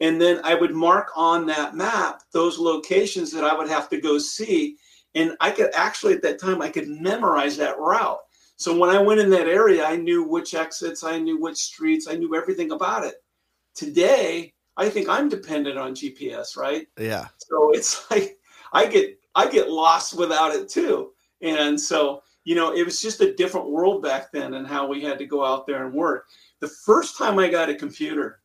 [0.00, 4.00] and then I would mark on that map those locations that I would have to
[4.00, 4.76] go see.
[5.14, 8.18] And I could actually, at that time, I could memorize that route.
[8.56, 12.06] So when I went in that area, I knew which exits, I knew which streets,
[12.08, 13.16] I knew everything about it.
[13.74, 16.86] Today, I think I'm dependent on GPS, right?
[16.98, 17.28] Yeah.
[17.38, 18.38] So it's like
[18.72, 21.12] I get I get lost without it too.
[21.42, 25.02] And so, you know, it was just a different world back then and how we
[25.02, 26.26] had to go out there and work.
[26.60, 28.40] The first time I got a computer,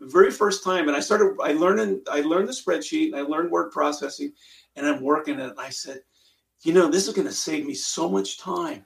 [0.00, 3.20] the very first time, and I started, I learned, I learned the spreadsheet and I
[3.20, 4.32] learned word processing,
[4.76, 5.50] and I'm working it.
[5.50, 6.00] And I said,
[6.62, 8.84] you know, this is going to save me so much time.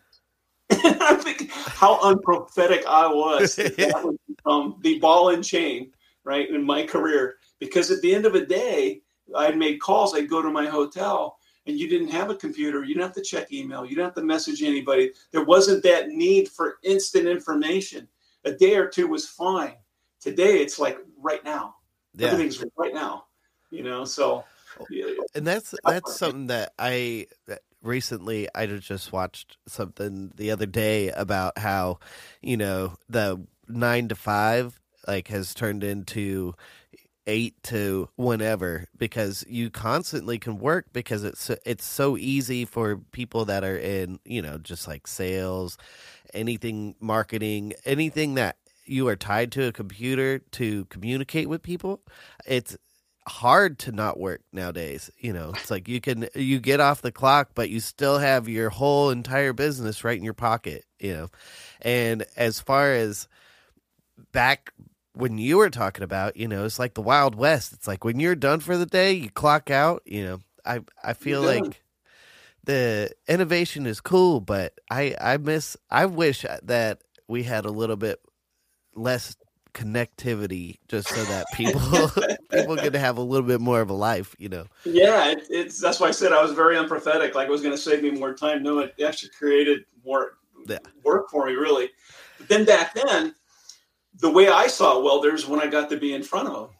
[0.84, 3.56] And I'm how unprophetic I was.
[3.56, 5.92] that would become the ball and chain,
[6.24, 7.36] right, in my career.
[7.58, 9.02] Because at the end of the day,
[9.36, 10.14] I'd made calls.
[10.14, 12.80] I'd go to my hotel, and you didn't have a computer.
[12.80, 13.84] You didn't have to check email.
[13.84, 15.12] You didn't have to message anybody.
[15.32, 18.08] There wasn't that need for instant information.
[18.44, 19.74] A day or two was fine
[20.20, 21.76] today it's like right now
[22.14, 22.28] yeah.
[22.28, 23.24] everything's right now
[23.70, 24.44] you know so
[25.34, 27.26] and that's that's something that i
[27.88, 31.98] recently i just watched something the other day about how
[32.42, 36.54] you know the nine to five like has turned into
[37.26, 43.44] eight to whenever because you constantly can work because it's it's so easy for people
[43.44, 45.76] that are in you know just like sales
[46.32, 48.56] anything marketing anything that
[48.88, 52.00] you are tied to a computer to communicate with people,
[52.46, 52.76] it's
[53.28, 55.10] hard to not work nowadays.
[55.18, 58.48] You know, it's like you can you get off the clock, but you still have
[58.48, 60.84] your whole entire business right in your pocket.
[60.98, 61.28] You know,
[61.80, 63.28] and as far as
[64.32, 64.72] back
[65.12, 67.72] when you were talking about, you know, it's like the Wild West.
[67.72, 70.02] It's like when you're done for the day, you clock out.
[70.04, 71.82] You know, I I feel like
[72.64, 77.96] the innovation is cool, but I I miss I wish that we had a little
[77.96, 78.20] bit
[78.94, 79.36] less
[79.78, 81.80] connectivity just so that people
[82.50, 84.66] people could have a little bit more of a life you know?
[84.84, 87.36] Yeah it, it's that's why i said i was very unprophetic.
[87.36, 88.62] Like it was going to save me more time.
[88.62, 90.78] No it actually created more yeah.
[91.04, 91.90] work for me really.
[92.38, 93.34] But then back then
[94.20, 96.70] the way i saw welders when i got to be in front of them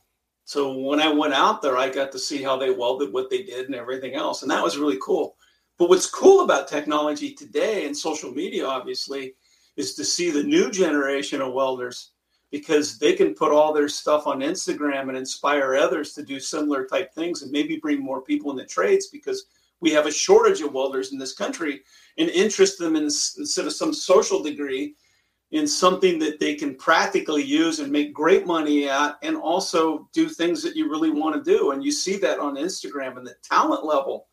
[0.45, 3.45] so when i went out there i got to see how they welded what they
[3.45, 5.37] did and everything else and that was really cool.
[5.79, 9.35] But what's cool about technology today and social media obviously
[9.77, 12.15] is to see the new generation of welders
[12.51, 16.87] because they can put all their stuff on Instagram and inspire others to do similar
[16.87, 19.47] type things and maybe bring more people in the trades because
[19.81, 21.83] we have a shortage of welders in this country
[22.17, 24.95] and interest them in instead of some social degree
[25.51, 30.29] in something that they can practically use and make great money at and also do
[30.29, 33.35] things that you really want to do and you see that on Instagram and the
[33.43, 34.27] talent level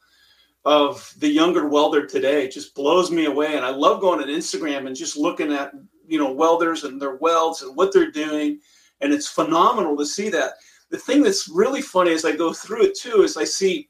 [0.66, 3.56] of the younger welder today just blows me away.
[3.56, 5.72] And I love going on Instagram and just looking at,
[6.08, 8.60] you know, welders and their welds and what they're doing.
[9.02, 10.54] And it's phenomenal to see that.
[10.92, 13.90] The thing that's really funny as I go through it too is I see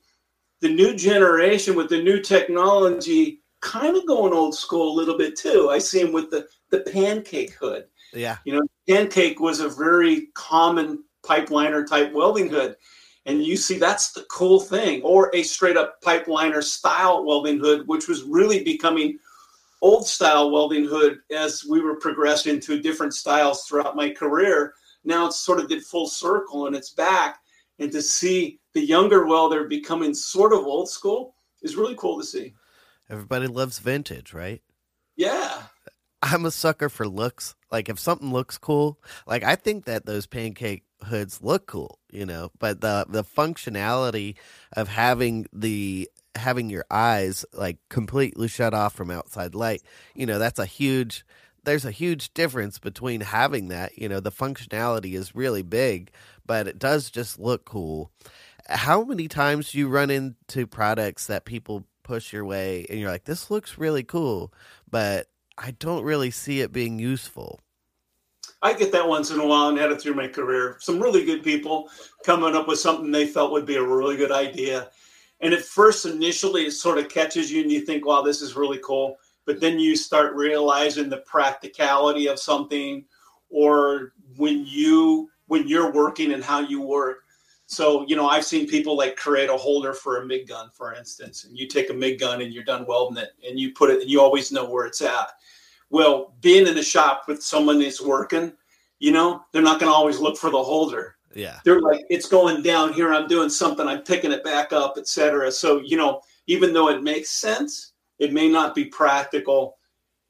[0.62, 5.36] the new generation with the new technology kind of going old school a little bit
[5.36, 5.70] too.
[5.70, 7.86] I see them with the, the pancake hood.
[8.14, 8.38] Yeah.
[8.46, 12.76] You know, pancake was a very common pipeliner type welding hood
[13.26, 17.88] and you see that's the cool thing or a straight up pipeliner style welding hood
[17.88, 19.18] which was really becoming
[19.82, 24.74] old style welding hood as we were progressing to different styles throughout my career.
[25.04, 27.40] Now it's sort of did full circle and it's back.
[27.80, 32.26] And to see the younger welder becoming sort of old school is really cool to
[32.26, 32.54] see.
[33.10, 34.62] Everybody loves vintage right?
[35.16, 35.64] Yeah.
[36.22, 37.56] I'm a sucker for looks.
[37.72, 42.26] Like if something looks cool like i think that those pancake hoods look cool, you
[42.26, 44.36] know, but the the functionality
[44.74, 49.82] of having the having your eyes like completely shut off from outside light,
[50.14, 51.26] you know, that's a huge
[51.66, 56.12] there's a huge difference between having that, you know, the functionality is really big,
[56.46, 58.12] but it does just look cool.
[58.68, 63.12] How many times do you run into products that people push your way and you're
[63.12, 64.54] like, this looks really cool,
[64.90, 65.28] but
[65.58, 67.60] I don't really see it being useful.
[68.62, 70.78] I get that once in a while and had it through my career.
[70.80, 71.90] Some really good people
[72.24, 74.90] coming up with something they felt would be a really good idea.
[75.42, 78.56] And at first, initially, it sort of catches you and you think, wow, this is
[78.56, 79.18] really cool.
[79.46, 83.06] But then you start realizing the practicality of something
[83.50, 87.20] or when you when you're working and how you work.
[87.68, 90.94] So, you know, I've seen people like create a holder for a MIG gun, for
[90.94, 93.90] instance, and you take a MIG gun and you're done welding it and you put
[93.90, 95.30] it and you always know where it's at.
[95.90, 98.54] Well, being in a shop with someone that's working,
[99.00, 101.15] you know, they're not going to always look for the holder.
[101.36, 101.60] Yeah.
[101.66, 103.14] They're like, it's going down here.
[103.14, 103.88] I'm doing something.
[103.88, 105.52] I'm picking it back up, etc.
[105.52, 109.78] So, you know, even though it makes sense, it may not be practical.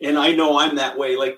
[0.01, 1.15] And I know I'm that way.
[1.15, 1.37] Like,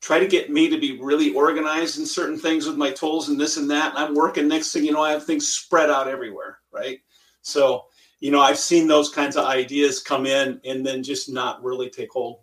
[0.00, 3.40] try to get me to be really organized in certain things with my tools and
[3.40, 3.90] this and that.
[3.90, 4.48] And I'm working.
[4.48, 6.58] Next thing you know, I have things spread out everywhere.
[6.72, 6.98] Right.
[7.42, 7.84] So,
[8.20, 11.88] you know, I've seen those kinds of ideas come in and then just not really
[11.88, 12.40] take hold.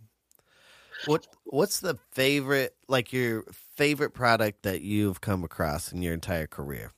[1.06, 3.44] What What's the favorite, like your
[3.76, 6.94] favorite product that you've come across in your entire career?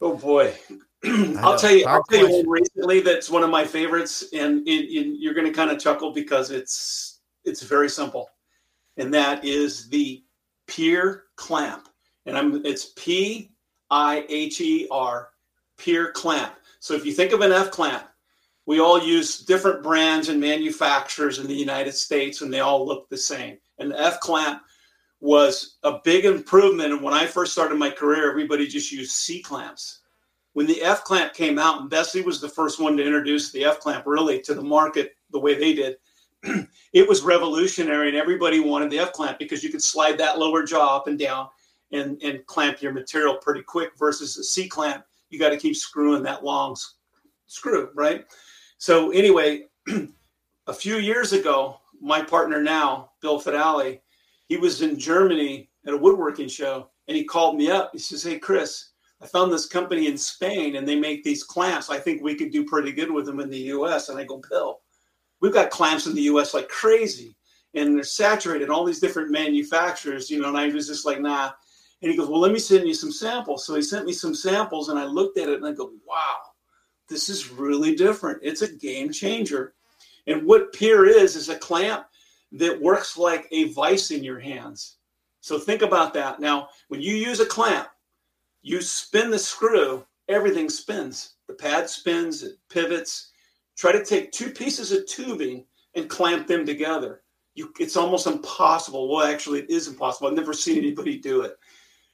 [0.00, 0.54] Oh boy,
[1.38, 1.86] I'll tell you.
[1.86, 5.46] I'll tell you one recently that's one of my favorites, and it, it, you're going
[5.46, 8.28] to kind of chuckle because it's it's very simple,
[8.96, 10.22] and that is the
[10.66, 11.88] Piher clamp,
[12.26, 13.52] and I'm it's P
[13.90, 15.30] I H E R
[15.78, 16.54] Piher clamp.
[16.80, 18.04] So if you think of an F clamp,
[18.66, 23.08] we all use different brands and manufacturers in the United States, and they all look
[23.08, 23.58] the same.
[23.78, 24.62] And the F clamp
[25.20, 26.92] was a big improvement.
[26.92, 30.00] And when I first started my career, everybody just used C clamps.
[30.52, 33.64] When the F clamp came out, and Bessey was the first one to introduce the
[33.64, 35.96] F clamp really to the market the way they did,
[36.92, 40.64] it was revolutionary, and everybody wanted the F clamp because you could slide that lower
[40.64, 41.48] jaw up and down
[41.92, 45.04] and, and clamp your material pretty quick versus a C clamp.
[45.30, 46.76] You got to keep screwing that long
[47.46, 48.26] screw, right?
[48.78, 49.64] So anyway,
[50.66, 54.00] a few years ago, my partner now, Bill Fidali,
[54.48, 57.90] he was in Germany at a woodworking show and he called me up.
[57.92, 58.90] He says, Hey, Chris,
[59.20, 61.90] I found this company in Spain and they make these clamps.
[61.90, 64.08] I think we could do pretty good with them in the US.
[64.08, 64.80] And I go, Bill,
[65.40, 67.36] we've got clamps in the US like crazy
[67.74, 70.48] and they're saturated, all these different manufacturers, you know.
[70.48, 71.52] And I was just like, nah.
[72.02, 73.66] And he goes, Well, let me send you some samples.
[73.66, 76.36] So he sent me some samples and I looked at it and I go, Wow,
[77.08, 78.40] this is really different.
[78.42, 79.74] It's a game changer.
[80.26, 82.06] And what Piher is, is a clamp
[82.52, 84.96] that works like a vise in your hands.
[85.40, 86.40] So think about that.
[86.40, 87.88] Now, when you use a clamp,
[88.62, 91.34] you spin the screw, everything spins.
[91.46, 93.30] The pad spins, it pivots.
[93.76, 97.22] Try to take two pieces of tubing and clamp them together.
[97.54, 99.08] You, it's almost impossible.
[99.08, 100.28] Well, actually, it is impossible.
[100.28, 101.56] I've never seen anybody do it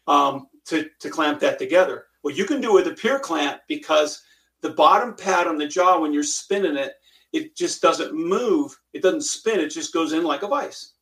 [0.06, 2.06] um, to, to clamp that together.
[2.22, 4.22] Well, you can do it with a Piher clamp because
[4.60, 6.94] the bottom pad on the jaw, when you're spinning it,
[7.32, 8.78] it just doesn't move.
[8.92, 9.60] It doesn't spin.
[9.60, 10.92] It just goes in like a vise,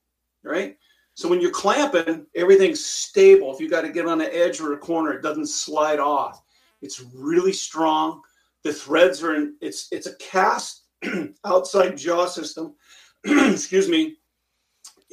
[0.44, 0.76] right?
[1.14, 3.52] So when you're clamping, everything's stable.
[3.52, 6.42] If you got to get on an edge or a corner, it doesn't slide off.
[6.82, 8.22] It's really strong.
[8.62, 9.56] The threads are in.
[9.60, 10.84] It's it's a cast
[11.44, 12.74] outside jaw system.
[13.24, 14.16] excuse me.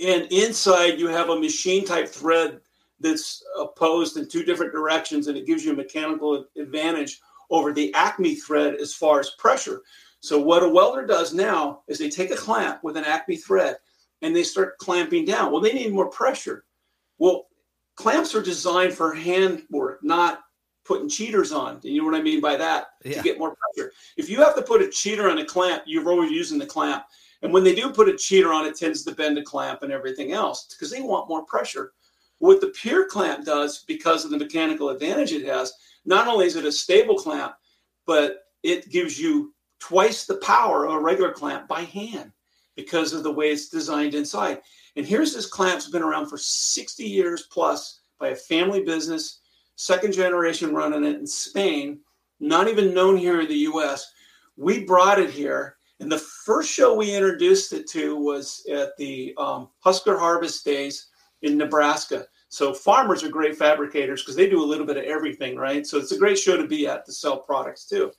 [0.04, 2.62] And inside you have a machine type thread
[3.00, 7.94] that's opposed in two different directions, and it gives you a mechanical advantage over the
[7.94, 9.82] Acme thread as far as pressure.
[10.20, 13.78] So what a welder does now is they take a clamp with an Acme thread
[14.22, 15.52] and they start clamping down.
[15.52, 16.66] Well, they need more pressure.
[17.20, 17.48] Well,
[17.96, 20.42] clamps are designed for hand work, not
[20.86, 21.80] putting cheaters on.
[21.80, 22.88] Do you know what I mean by that?
[23.04, 23.18] Yeah.
[23.18, 23.92] To get more pressure.
[24.16, 27.04] If you have to put a cheater on a clamp, you're always using the clamp.
[27.42, 29.92] And when they do put a cheater on, it tends to bend the clamp and
[29.92, 31.94] everything else because they want more pressure.
[32.40, 35.74] What the Piher clamp does, because of the mechanical advantage it has,
[36.06, 37.54] not only is it a stable clamp,
[38.06, 42.32] but it gives you twice the power of a regular clamp by hand
[42.76, 44.62] because of the way it's designed inside.
[44.96, 49.42] And here's this clamp's been around for 60 years plus by a family business,
[49.76, 52.00] second generation running it in Spain,
[52.40, 54.12] not even known here in the US.
[54.56, 59.34] We brought it here, and the first show we introduced it to was at the
[59.38, 61.08] um, Husker Harvest Days
[61.42, 62.26] in Nebraska.
[62.50, 65.86] So farmers are great fabricators because they do a little bit of everything, right?
[65.86, 68.12] So it's a great show to be at to sell products too.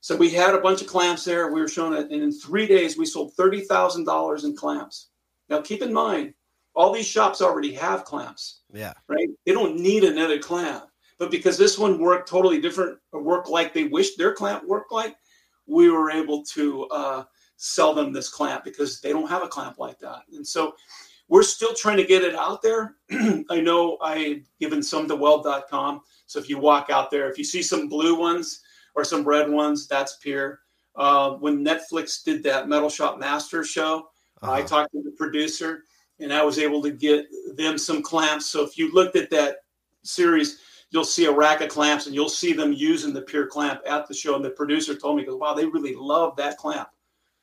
[0.00, 1.52] So we had a bunch of clamps there.
[1.52, 5.08] We were showing it, and in three days we sold thirty thousand dollars in clamps.
[5.48, 6.34] Now keep in mind,
[6.74, 8.60] all these shops already have clamps.
[8.72, 8.92] Yeah.
[9.08, 9.28] Right.
[9.44, 10.84] They don't need another clamp,
[11.18, 15.16] but because this one worked totally different, worked like they wished their clamp worked like,
[15.66, 17.24] we were able to uh,
[17.56, 20.22] sell them this clamp because they don't have a clamp like that.
[20.32, 20.74] And so
[21.28, 22.96] we're still trying to get it out there.
[23.50, 26.00] I know I had given some to weld.com.
[26.26, 28.60] So if you walk out there, if you see some blue ones
[28.98, 30.58] or some red ones, that's Piher.
[30.96, 34.08] uh, when Netflix did that Metal Shop Master show.
[34.42, 34.52] Uh-huh.
[34.52, 35.84] I talked to the producer,
[36.18, 38.46] and I was able to get them some clamps.
[38.46, 39.58] So if you looked at that
[40.02, 40.58] series,
[40.90, 44.08] you'll see a rack of clamps, and you'll see them using the Piher clamp at
[44.08, 44.34] the show.
[44.34, 46.88] And the producer told me, "Goes, wow, they really love that clamp."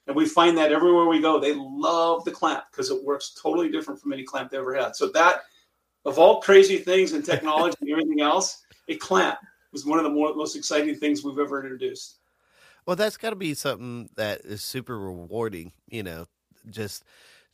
[0.08, 3.70] And we find that everywhere we go, they love the clamp because it works totally
[3.70, 4.98] different from any clamp they ever had.
[4.98, 5.44] So that,
[6.04, 9.40] of all crazy things in technology and everything else, a clamp
[9.76, 12.20] was one of the more, most exciting things we've ever introduced.
[12.86, 16.28] Well, that's got to be something that is super rewarding, you know,
[16.70, 17.04] just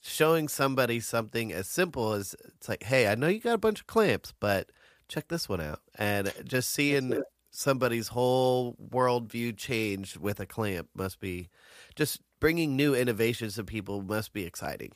[0.01, 3.79] showing somebody something as simple as it's like, hey, I know you got a bunch
[3.79, 4.71] of clamps, but
[5.07, 5.79] check this one out.
[5.97, 11.49] And just seeing somebody's whole worldview change with a clamp must be
[11.95, 14.91] just bringing new innovations to people must be exciting.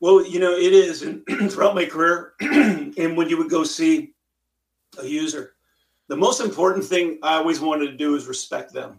[0.00, 1.02] Well, you know, it is.
[1.02, 4.12] And throughout my career, and when you would go see
[4.98, 5.54] a user,
[6.10, 8.98] the most important thing I always wanted to do is respect them.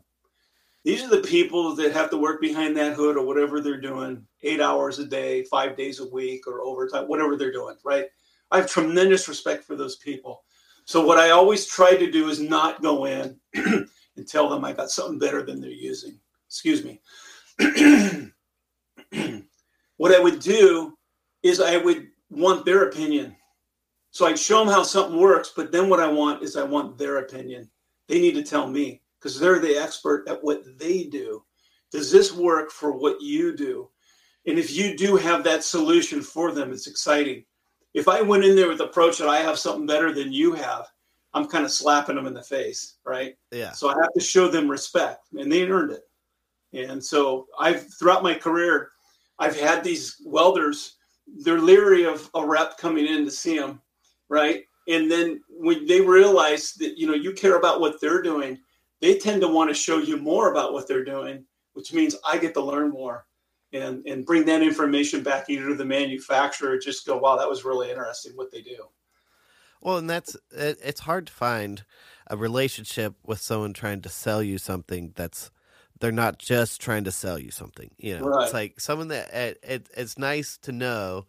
[0.86, 4.26] These are the people that have to work behind that hood or whatever they're doing,
[4.44, 8.06] eight hours a day, five days a week, or overtime, whatever they're doing, right?
[8.50, 10.46] I have tremendous respect for those people.
[10.86, 14.72] So, what I always try to do is not go in and tell them I
[14.72, 16.18] got something better than they're using.
[16.48, 17.02] Excuse me.
[19.98, 20.98] what I would do
[21.44, 23.36] is I would want their opinion.
[24.12, 26.98] So I'd show them how something works, but then what I want is I want
[26.98, 27.70] their opinion.
[28.08, 31.44] They need to tell me because they're the expert at what they do.
[31.92, 33.90] Does this work for what you do?
[34.48, 37.46] And if you do have that solution for them, it's exciting.
[37.94, 40.54] If I went in there with the approach that I have something better than you
[40.54, 40.88] have,
[41.34, 43.36] I'm kind of slapping them in the face, right?
[43.52, 43.72] Yeah.
[43.72, 46.04] So I have to show them respect, and they earned it.
[46.74, 48.90] And so I've throughout my career,
[49.40, 50.98] I've had these welders.
[51.44, 53.82] They're leery of a rep coming in to see them
[54.32, 54.64] right?
[54.88, 58.58] And then when they realize that you know you care about what they're doing,
[59.02, 62.38] they tend to want to show you more about what they're doing, which means I
[62.38, 63.26] get to learn more
[63.74, 67.66] and and bring that information back either to the manufacturer, just go, wow, that was
[67.66, 68.88] really interesting what they do.
[69.82, 71.84] Well, and that's it, it's hard to find
[72.28, 75.52] a relationship with someone trying to sell you something that's
[76.00, 77.92] they're not just trying to sell you something.
[77.98, 78.46] You know, right.
[78.46, 81.26] it's like someone that it, it, it's nice to know,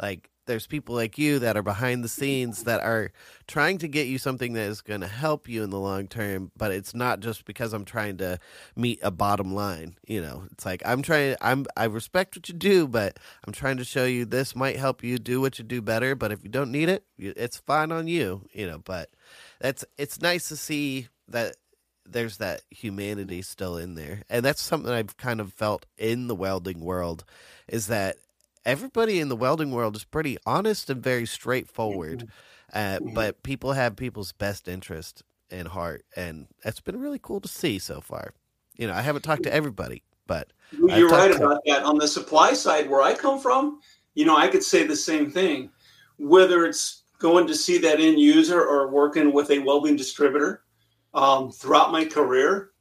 [0.00, 3.12] like there's people like you that are behind the scenes that are
[3.46, 6.50] trying to get you something that is going to help you in the long term
[6.56, 8.38] but it's not just because i'm trying to
[8.74, 10.44] meet a bottom line you know?
[10.52, 14.04] It's like i'm trying i'm i respect what you do but i'm trying to show
[14.04, 16.88] you this might help you do what you do better but if you don't need
[16.88, 18.78] it it's fine on you you know?
[18.78, 19.10] But
[19.60, 21.56] that's it's nice to see that
[22.08, 24.22] there's that humanity still in there.
[24.28, 27.24] And that's something i've kind of felt in the welding world
[27.68, 28.16] is that
[28.66, 32.28] everybody in the welding world is pretty honest and very straightforward.
[32.72, 37.48] Uh, but people have people's best interest in heart, and that's been really cool to
[37.48, 38.34] see so far.
[38.76, 41.36] You know, I haven't talked to everybody, but you're right to...
[41.36, 41.84] about that.
[41.84, 43.80] On the supply side, where I come from,
[44.14, 45.70] you know, I could say the same thing.
[46.18, 50.64] Whether it's going to see that end user or working with a welding distributor,
[51.14, 52.72] um, throughout my career,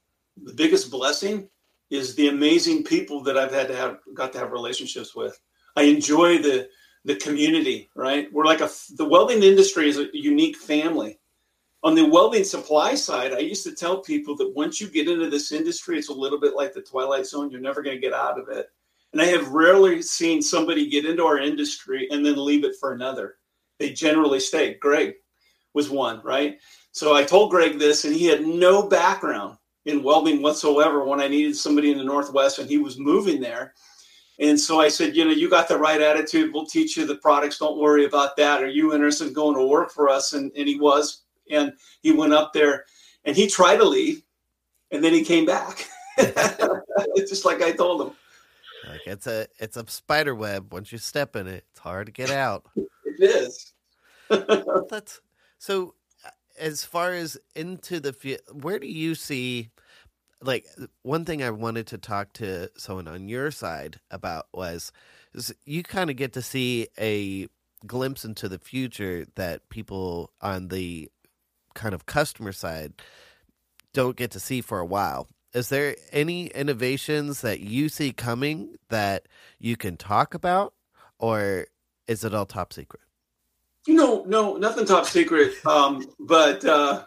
[0.43, 1.47] the biggest blessing
[1.91, 5.39] is the amazing people that I've had to have got to have relationships with.
[5.75, 6.69] I enjoy the
[7.03, 7.89] the community.
[7.95, 11.19] Right, we're like a the welding industry is a unique family.
[11.83, 15.29] On the welding supply side, I used to tell people that once you get into
[15.29, 17.51] this industry, it's a little bit like the twilight zone.
[17.51, 18.69] You're never going to get out of it.
[19.13, 22.93] And I have rarely seen somebody get into our industry and then leave it for
[22.93, 23.35] another.
[23.77, 24.73] They generally stay.
[24.75, 25.13] Greg
[25.75, 26.57] was one, right?
[26.91, 31.27] So I told Greg this, and he had no background in welding whatsoever when I
[31.27, 33.73] needed somebody in the Northwest and he was moving there.
[34.39, 36.53] And so I said, you know, you got the right attitude.
[36.53, 37.59] We'll teach you the products.
[37.59, 38.61] Don't worry about that.
[38.61, 40.33] Are you interested in going to work for us?
[40.33, 41.21] And, and he was.
[41.49, 42.85] And he went up there
[43.23, 44.23] and he tried to leave
[44.91, 45.87] and then he came back.
[46.17, 48.15] it's just like I told him.
[48.87, 50.71] Like it's a it's a spider web.
[50.71, 52.65] Once you step in it, it's hard to get out.
[52.75, 52.87] it
[53.19, 53.73] is.
[54.89, 55.21] That's
[55.57, 55.95] so.
[56.25, 59.69] Uh, as far as into the field, where do you see
[60.45, 60.65] like
[61.01, 64.91] one thing I wanted to talk to someone on your side about was
[65.65, 67.47] you kind of get to see a
[67.85, 71.09] glimpse into the future that people on the
[71.73, 72.93] kind of customer side
[73.93, 75.27] don't get to see for a while.
[75.53, 79.27] Is there any innovations that you see coming that
[79.59, 80.73] you can talk about,
[81.17, 81.67] or
[82.07, 83.01] is it all top secret?
[83.87, 85.53] No, no, nothing top secret.
[85.65, 87.05] Um, but uh,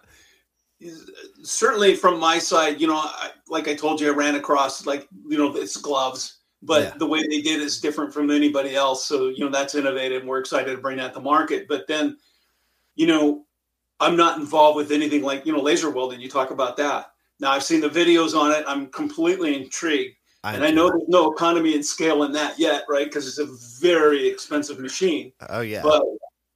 [1.42, 5.08] certainly from my side, you know, I, like I told you, I ran across like
[5.26, 6.92] you know it's gloves, but yeah.
[6.98, 9.06] the way they did is different from anybody else.
[9.06, 10.20] So you know that's innovative.
[10.20, 11.66] And we're excited to bring that to market.
[11.68, 12.16] But then,
[12.94, 13.46] you know,
[14.00, 16.20] I'm not involved with anything like you know laser welding.
[16.20, 17.12] You talk about that.
[17.40, 18.64] Now I've seen the videos on it.
[18.66, 20.16] I'm completely intrigued.
[20.44, 23.06] I and I know there's no economy and scale in that yet, right?
[23.06, 25.32] Because it's a very expensive machine.
[25.50, 25.82] Oh yeah.
[25.82, 26.04] But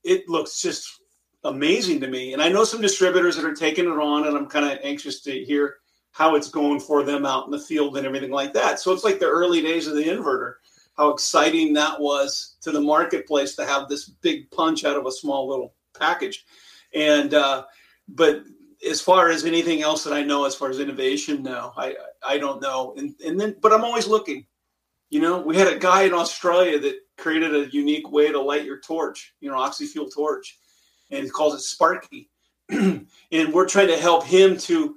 [0.04, 1.01] it looks just
[1.44, 2.32] amazing to me.
[2.32, 5.20] And I know some distributors that are taking it on, and I'm kind of anxious
[5.22, 5.76] to hear
[6.12, 8.78] how it's going for them out in the field and everything like that.
[8.78, 10.54] So it's like the early days of the inverter.
[10.96, 15.12] How exciting that was to the marketplace to have this big punch out of a
[15.12, 16.44] small little package.
[16.94, 17.64] And uh,
[18.08, 18.42] but
[18.88, 22.36] as far as anything else that I know, as far as innovation, no, I I
[22.36, 22.94] don't know.
[22.98, 24.46] And and then, but I'm always looking.
[25.08, 28.64] You know, we had a guy in Australia that created a unique way to light
[28.64, 29.34] your torch.
[29.40, 30.58] You know, oxy-fuel torch,
[31.12, 32.28] and he calls it Sparky.
[32.68, 33.06] and
[33.52, 34.96] we're trying to help him to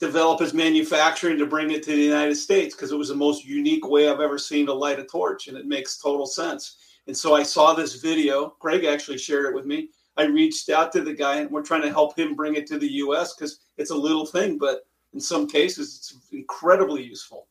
[0.00, 3.44] develop his manufacturing to bring it to the United States because it was the most
[3.44, 6.76] unique way I've ever seen to light a torch, and it makes total sense.
[7.06, 8.56] And so I saw this video.
[8.58, 11.82] Greg actually shared it with me I reached out to the guy and we're trying
[11.82, 15.20] to help him bring it to the US because it's a little thing, but in
[15.20, 17.48] some cases it's incredibly useful.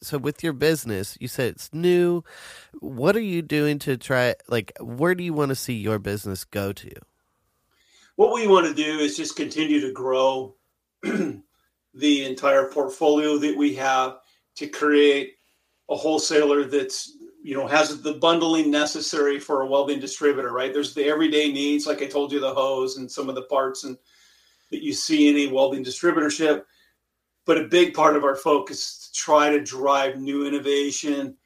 [0.00, 2.22] So with your business, you said it's new.
[2.80, 6.44] What are you doing to try like where do you want to see your business
[6.44, 6.92] go to?
[8.16, 10.54] What we want to do is just continue to grow
[11.02, 14.18] the entire portfolio that we have
[14.56, 15.36] to create
[15.88, 20.94] a wholesaler that's you know has the bundling necessary for a welding distributor right there's
[20.94, 23.96] the everyday needs like i told you the hose and some of the parts and
[24.70, 26.64] that you see in a welding distributorship
[27.46, 31.36] but a big part of our focus try to drive new innovation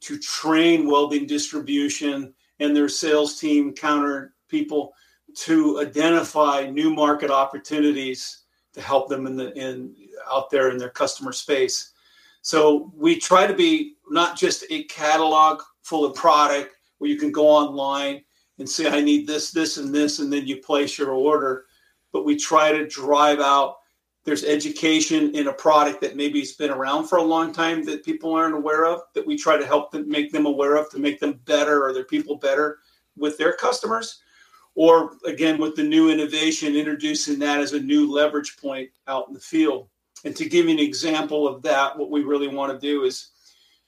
[0.00, 4.92] to train welding distribution and their sales team counter people
[5.34, 9.94] to identify new market opportunities to help them in the in
[10.30, 11.92] out there in their customer space
[12.46, 17.32] so we try to be not just a catalog full of product where you can
[17.32, 18.22] go online
[18.60, 21.64] and say, I need this, this, and this, and then you place your order.
[22.12, 23.78] But we try to drive out
[24.26, 28.04] there's education in a product that maybe has been around for a long time that
[28.04, 30.98] people aren't aware of that we try to help them make them aware of to
[30.98, 32.80] make them better or their people better
[33.16, 34.20] with their customers
[34.74, 39.32] or again with the new innovation introducing that as a new leverage point out in
[39.32, 39.88] the field
[40.24, 43.28] and to give you an example of that, what we really want to do is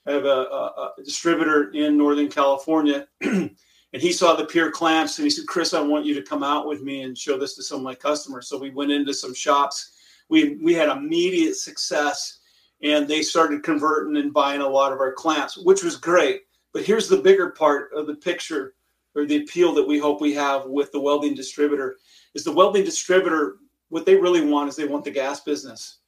[0.05, 3.51] have a, a, a distributor in Northern California, and
[3.91, 6.67] he saw the Piher clamps, and he said, "Chris, I want you to come out
[6.67, 9.33] with me and show this to some of my customers." So we went into some
[9.33, 9.91] shops.
[10.29, 12.39] We we had immediate success,
[12.81, 16.41] and they started converting and buying a lot of our clamps, which was great.
[16.71, 18.75] But here's the bigger part of the picture
[19.15, 21.97] or the appeal that we hope we have with the welding distributor
[22.35, 23.57] is the welding distributor
[23.89, 25.99] what they really want is they want the gas business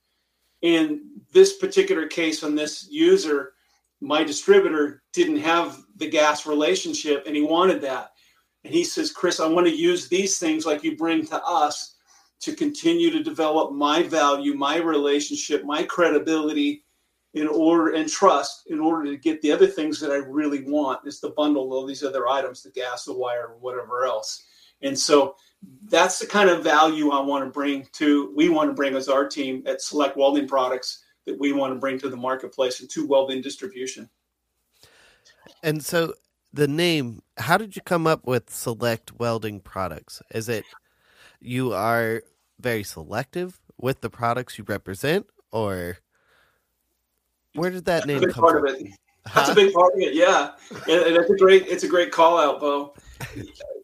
[0.61, 1.01] in
[1.33, 3.53] this particular case on this user,
[3.99, 8.11] my distributor didn't have the gas relationship and he wanted that.
[8.63, 11.95] And he says, Chris, I want to use these things like you bring to us
[12.41, 16.83] to continue to develop my value, my relationship, my credibility
[17.33, 21.07] in order and trust in order to get the other things that I really want
[21.07, 24.43] is the bundle of these other items, the gas, the wire, whatever else.
[24.81, 25.35] And so
[25.85, 29.07] that's the kind of value I want to bring to we want to bring as
[29.07, 32.89] our team at Select Welding Products that we want to bring to the marketplace and
[32.89, 34.09] to welding distribution.
[35.63, 36.15] And so
[36.51, 40.21] the name, how did you come up with Select Welding Products?
[40.33, 40.65] Is it
[41.39, 42.23] you are
[42.61, 45.97] very selective with the products you represent or
[47.55, 48.65] where did that name come from?
[49.33, 49.51] That's huh?
[49.51, 50.51] a big part of it, yeah.
[50.71, 52.93] And, and it's a great it's a great call out, Bo.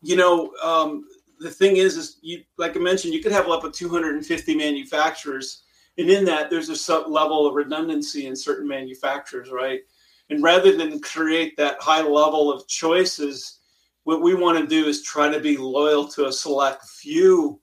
[0.02, 1.06] You know, um,
[1.40, 5.64] the thing is, is you like I mentioned, you could have up to 250 manufacturers,
[5.98, 9.82] and in that, there's a sub level of redundancy in certain manufacturers, right?
[10.30, 13.60] And rather than create that high level of choices,
[14.04, 17.60] what we want to do is try to be loyal to a select few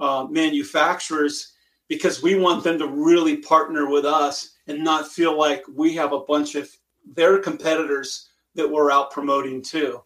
[0.00, 1.54] uh, manufacturers
[1.88, 6.12] because we want them to really partner with us and not feel like we have
[6.12, 6.70] a bunch of
[7.14, 10.02] their competitors that we're out promoting too.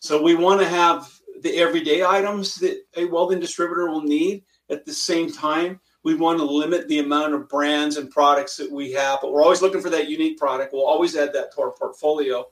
[0.00, 1.10] So we want to have
[1.42, 4.44] the everyday items that a welding distributor will need.
[4.68, 8.70] At the same time, we want to limit the amount of brands and products that
[8.70, 10.72] we have, but we're always looking for that unique product.
[10.72, 12.46] We'll always add that to our portfolio.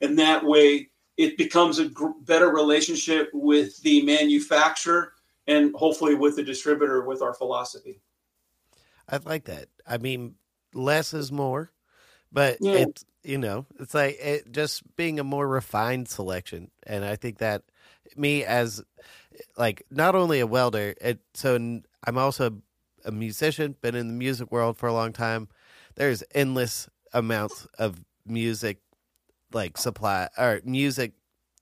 [0.00, 1.90] And that way, it becomes a
[2.22, 5.12] better relationship with the manufacturer
[5.46, 8.00] and hopefully with the distributor with our philosophy.
[9.08, 9.68] I like that.
[9.86, 10.34] I mean,
[10.74, 11.70] less is more,
[12.32, 12.72] but yeah.
[12.72, 16.70] it's, you know, it's like it just being a more refined selection.
[16.84, 17.62] And I think that
[18.16, 18.82] me as
[19.56, 22.62] like not only a welder, it, so I'm also
[23.04, 25.48] a musician, been in the music world for a long time.
[25.94, 28.78] There's endless amounts of music
[29.52, 31.12] like supply or music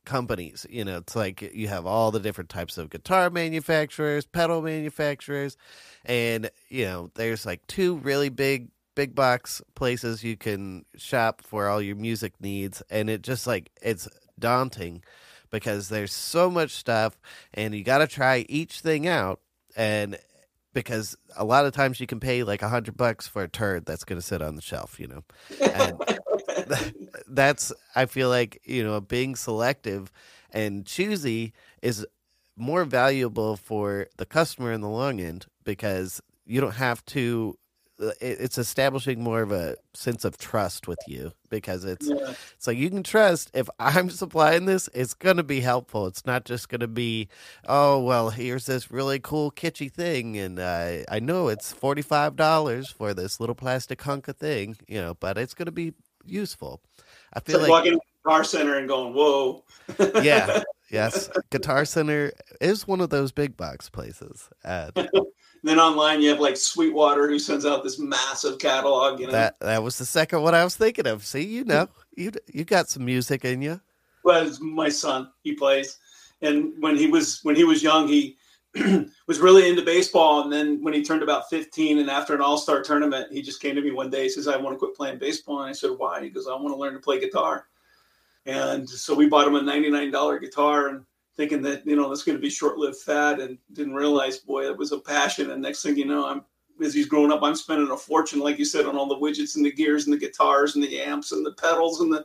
[0.05, 0.67] companies.
[0.69, 5.57] You know, it's like you have all the different types of guitar manufacturers, pedal manufacturers,
[6.05, 11.69] and you know, there's like two really big big box places you can shop for
[11.69, 15.03] all your music needs and it just like it's daunting
[15.51, 17.21] because there's so much stuff
[17.53, 19.41] and you got to try each thing out
[19.77, 20.17] and
[20.75, 23.87] because a lot of times you can pay like a hundred bucks for a turd
[23.87, 25.25] that's going to sit on the shelf, you know.
[25.61, 25.97] And
[27.29, 30.13] that's I feel like you know being selective
[30.51, 31.53] and choosy
[31.83, 32.07] is
[32.57, 37.59] more valuable for the customer in the long end because you don't have to
[37.99, 42.35] it's establishing more of a sense of trust with you because it's yeah.
[42.57, 46.07] it's like you can trust if I'm supplying this, it's going to be helpful.
[46.07, 47.29] It's not just going to be,
[47.67, 52.37] oh well, here's this really cool kitschy thing, and uh, I know it's forty five
[52.37, 55.95] dollars for this little plastic hunk of thing, you know, but it's going to be
[56.25, 56.81] useful.
[57.33, 59.65] I feel like, like walking Guitar Center and going, whoa,
[60.23, 64.49] yeah, yes, Guitar Center is one of those big box places.
[64.65, 64.91] Uh,
[65.69, 69.21] then online you have like Sweetwater who sends out this massive catalog.
[69.21, 71.25] You know that that was the second one I was thinking of.
[71.25, 73.81] See, you know, you you got some music in you.
[74.23, 75.99] Well, my son he plays,
[76.43, 78.37] and when he was when he was young, he
[79.27, 80.43] was really into baseball.
[80.43, 83.63] And then when he turned about 15 and after an all star tournament, he just
[83.63, 84.25] came to me one day.
[84.25, 85.61] He says, I want to quit playing baseball.
[85.61, 86.23] And I said, Why?
[86.23, 87.67] He goes, I want to learn to play guitar.
[88.47, 90.89] And so we bought him a $99 guitar.
[90.89, 91.05] And
[91.37, 94.77] thinking that you know it's going to be short-lived fad, and didn't realize, boy, it
[94.77, 95.51] was a passion.
[95.51, 96.45] And next thing you know, I'm
[96.83, 99.57] as he's growing up, I'm spending a fortune, like you said, on all the widgets
[99.57, 102.25] and the gears and the guitars and the amps and the pedals and the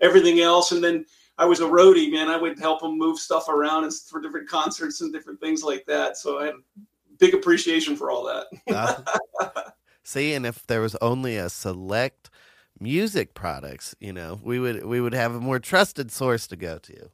[0.00, 0.72] everything else.
[0.72, 1.04] And then
[1.38, 2.28] I was a roadie, man.
[2.28, 5.84] I would help him move stuff around and for different concerts and different things like
[5.86, 6.16] that.
[6.16, 6.54] So I had
[7.18, 8.46] big appreciation for all that.
[9.40, 9.62] uh,
[10.02, 12.30] see, and if there was only a select
[12.78, 16.78] music products, you know, we would we would have a more trusted source to go
[16.78, 17.10] to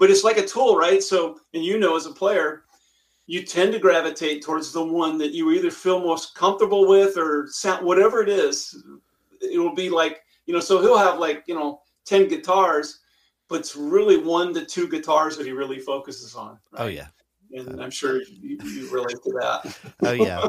[0.00, 1.02] but it's like a tool, right?
[1.02, 2.64] So, and you know, as a player,
[3.26, 7.46] you tend to gravitate towards the one that you either feel most comfortable with or
[7.48, 8.82] sound, whatever it is.
[9.42, 13.00] It will be like, you know, so he'll have like, you know, 10 guitars,
[13.48, 16.58] but it's really one to two guitars that he really focuses on.
[16.72, 16.82] Right?
[16.82, 17.08] Oh, yeah.
[17.52, 19.78] And I'm sure you, you relate to that.
[20.02, 20.46] oh, yeah.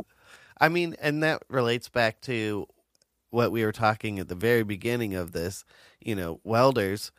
[0.62, 2.68] I mean, and that relates back to
[3.32, 5.66] what we were talking at the very beginning of this,
[6.00, 7.12] you know, welders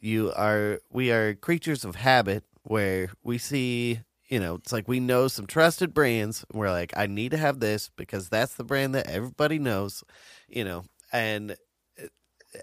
[0.00, 5.00] you are we are creatures of habit where we see you know it's like we
[5.00, 6.44] know some trusted brands.
[6.52, 10.02] We're like i need to have this because that's the brand that everybody knows
[10.48, 10.84] you know?
[11.12, 11.52] And
[12.00, 12.06] uh,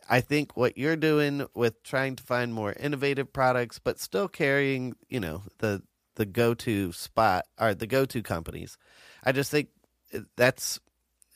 [0.10, 4.96] i think what you're doing with trying to find more innovative products but still carrying
[5.10, 5.82] you know the
[6.16, 8.78] the go-to spot or the go-to companies
[9.24, 9.70] i just think
[10.14, 10.80] uh, that's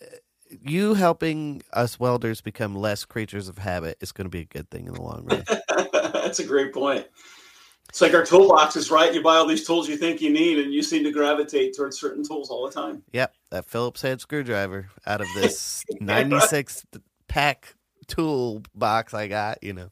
[0.02, 0.16] uh,
[0.50, 4.70] you helping us welders become less creatures of habit is going to be a good
[4.70, 5.44] thing in the long run
[6.32, 7.06] That's a great point.
[7.90, 9.14] It's like our toolboxes, right?
[9.14, 12.00] You buy all these tools you think you need, and you seem to gravitate towards
[12.00, 13.04] certain tools all the time.
[13.12, 16.86] Yep, that Phillips head screwdriver out of this '96
[17.28, 17.76] pack
[18.08, 19.62] tool box I got.
[19.62, 19.90] You know.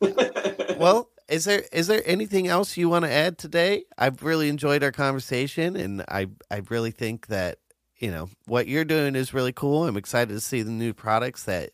[0.78, 3.86] well, is there is there anything else you want to add today?
[3.98, 7.58] I've really enjoyed our conversation, and I I really think that
[7.96, 9.84] you know what you're doing is really cool.
[9.84, 11.70] I'm excited to see the new products that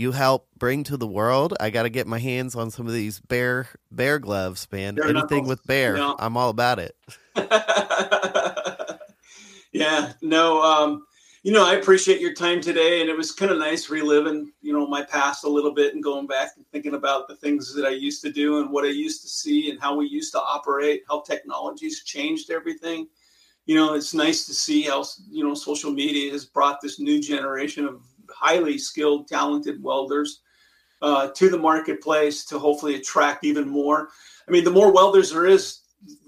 [0.00, 1.54] you help bring to the world.
[1.60, 4.98] I got to get my hands on some of these bear bear gloves, man.
[5.02, 6.16] Anything with bear, no.
[6.18, 6.96] I'm all about it.
[9.72, 11.04] yeah, no, um,
[11.42, 14.72] you know, I appreciate your time today, and it was kind of nice reliving, you
[14.72, 17.84] know, my past a little bit and going back and thinking about the things that
[17.84, 20.40] I used to do and what I used to see and how we used to
[20.40, 23.06] operate, how technology's changed everything.
[23.66, 27.20] You know, it's nice to see how you know social media has brought this new
[27.20, 28.02] generation of
[28.40, 30.40] highly skilled, talented welders
[31.02, 34.08] uh, to the marketplace to hopefully attract even more.
[34.48, 35.80] I mean, the more welders there is,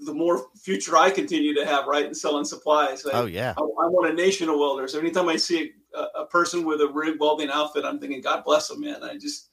[0.05, 3.05] the more future I continue to have, right, in selling supplies.
[3.05, 4.95] I, oh yeah, I, I, want a nation of welders.
[4.95, 8.67] Anytime I see a, a person with a rig welding outfit, I'm thinking, God bless
[8.67, 9.03] them, man.
[9.03, 9.49] I just,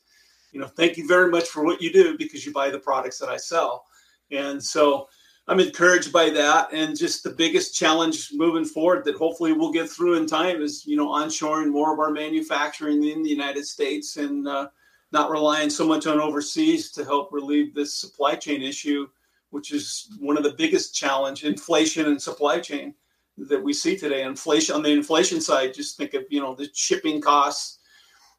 [0.52, 3.18] you know, thank you very much for what you do because you buy the products
[3.18, 3.84] that I sell,
[4.30, 5.08] and so
[5.50, 6.72] I'm encouraged by that.
[6.72, 10.86] And just the biggest challenge moving forward that hopefully we'll get through in time is,
[10.86, 14.68] you know, onshoring more of our manufacturing in the United States and uh,
[15.10, 19.08] not relying so much on overseas to help relieve this supply chain issue,
[19.50, 22.94] which is one of the biggest challenge, inflation and supply chain
[23.36, 24.22] that we see today.
[24.22, 27.79] Inflation on the inflation side, just think of, you know, the shipping costs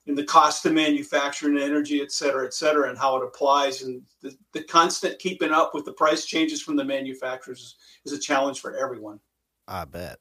[0.08, 3.84] and the cost of manufacturing energy, et cetera, et cetera, and how it applies.
[3.84, 7.76] And the, the constant keeping up with the price changes from the manufacturers is,
[8.06, 9.20] is a challenge for everyone.
[9.68, 10.18] I bet.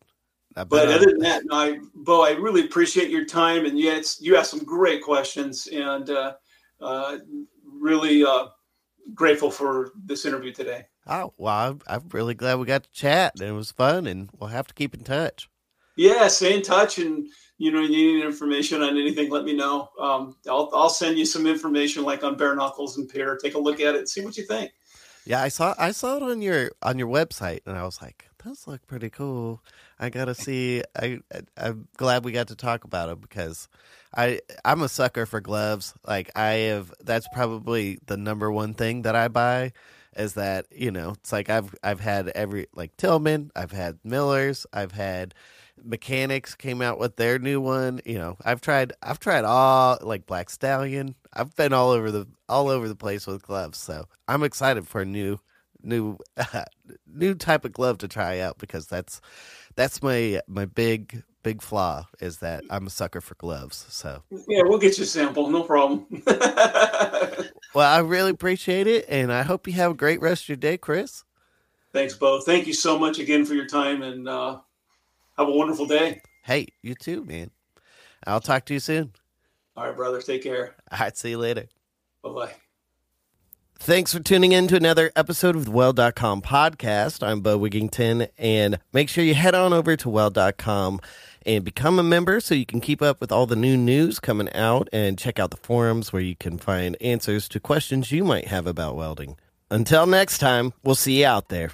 [0.57, 3.79] I bet but other than that, no, I, Bo, I really appreciate your time, and
[3.79, 6.35] yet you asked some great questions, and uh,
[6.81, 7.19] uh,
[7.65, 8.49] really, uh,
[9.15, 10.87] grateful for this interview today.
[11.07, 13.33] Oh well, I'm, I'm really glad we got to chat.
[13.41, 15.49] and It was fun, and we'll have to keep in touch.
[15.97, 17.27] Yeah, stay in touch, and
[17.61, 19.91] you know, you need information on anything, let me know.
[20.01, 23.39] Um, I'll I'll send you some information like on bare knuckles and Piher.
[23.39, 24.73] Take a look at it, see what you think.
[25.27, 28.31] Yeah, I saw I saw it on your on your website, and I was like,
[28.43, 29.63] those look pretty cool.
[29.99, 30.83] I gotta see.
[30.99, 31.19] I
[31.59, 33.69] I'm glad we got to talk about them because
[34.17, 35.93] I I'm a sucker for gloves.
[36.07, 36.95] Like I have.
[37.05, 39.73] That's probably the number one thing that I buy.
[40.17, 41.11] Is that you know?
[41.11, 43.51] It's like I've I've had every like Tillman.
[43.55, 44.65] I've had Millers.
[44.73, 45.35] I've had
[45.87, 48.01] Mechanix came out with their new one.
[48.05, 51.15] You know, I've tried I've tried all like Black Stallion.
[51.33, 53.79] I've been all over the all over the place with gloves.
[53.79, 55.39] So I'm excited for a new
[55.83, 56.65] new uh,
[57.07, 59.21] new type of glove to try out because that's
[59.75, 63.87] that's my my big big flaw is that I'm a sucker for gloves.
[63.89, 66.07] So yeah, we'll get you a sample, no problem.
[67.75, 70.57] well, I really appreciate it, and I hope you have a great rest of your
[70.57, 71.25] day, Chris.
[71.93, 72.41] Thanks, Bo.
[72.41, 74.61] Thank you so much again for your time, and uh,
[75.41, 76.21] have a wonderful day.
[76.43, 77.51] Hey, you too, man.
[78.27, 79.13] I'll talk to you soon.
[79.77, 80.21] All right, brother.
[80.21, 80.75] Take care.
[80.93, 81.67] All right, see you later.
[82.23, 82.53] Bye bye.
[83.79, 87.27] Thanks for tuning in to another episode of the Weld.com podcast.
[87.27, 91.01] I'm Bo Wigington, and make sure you head on over to Weld.com
[91.47, 94.53] and become a member so you can keep up with all the new news coming
[94.53, 98.49] out and check out the forums where you can find answers to questions you might
[98.49, 99.37] have about welding.
[99.71, 101.71] Until next time, we'll see you out there.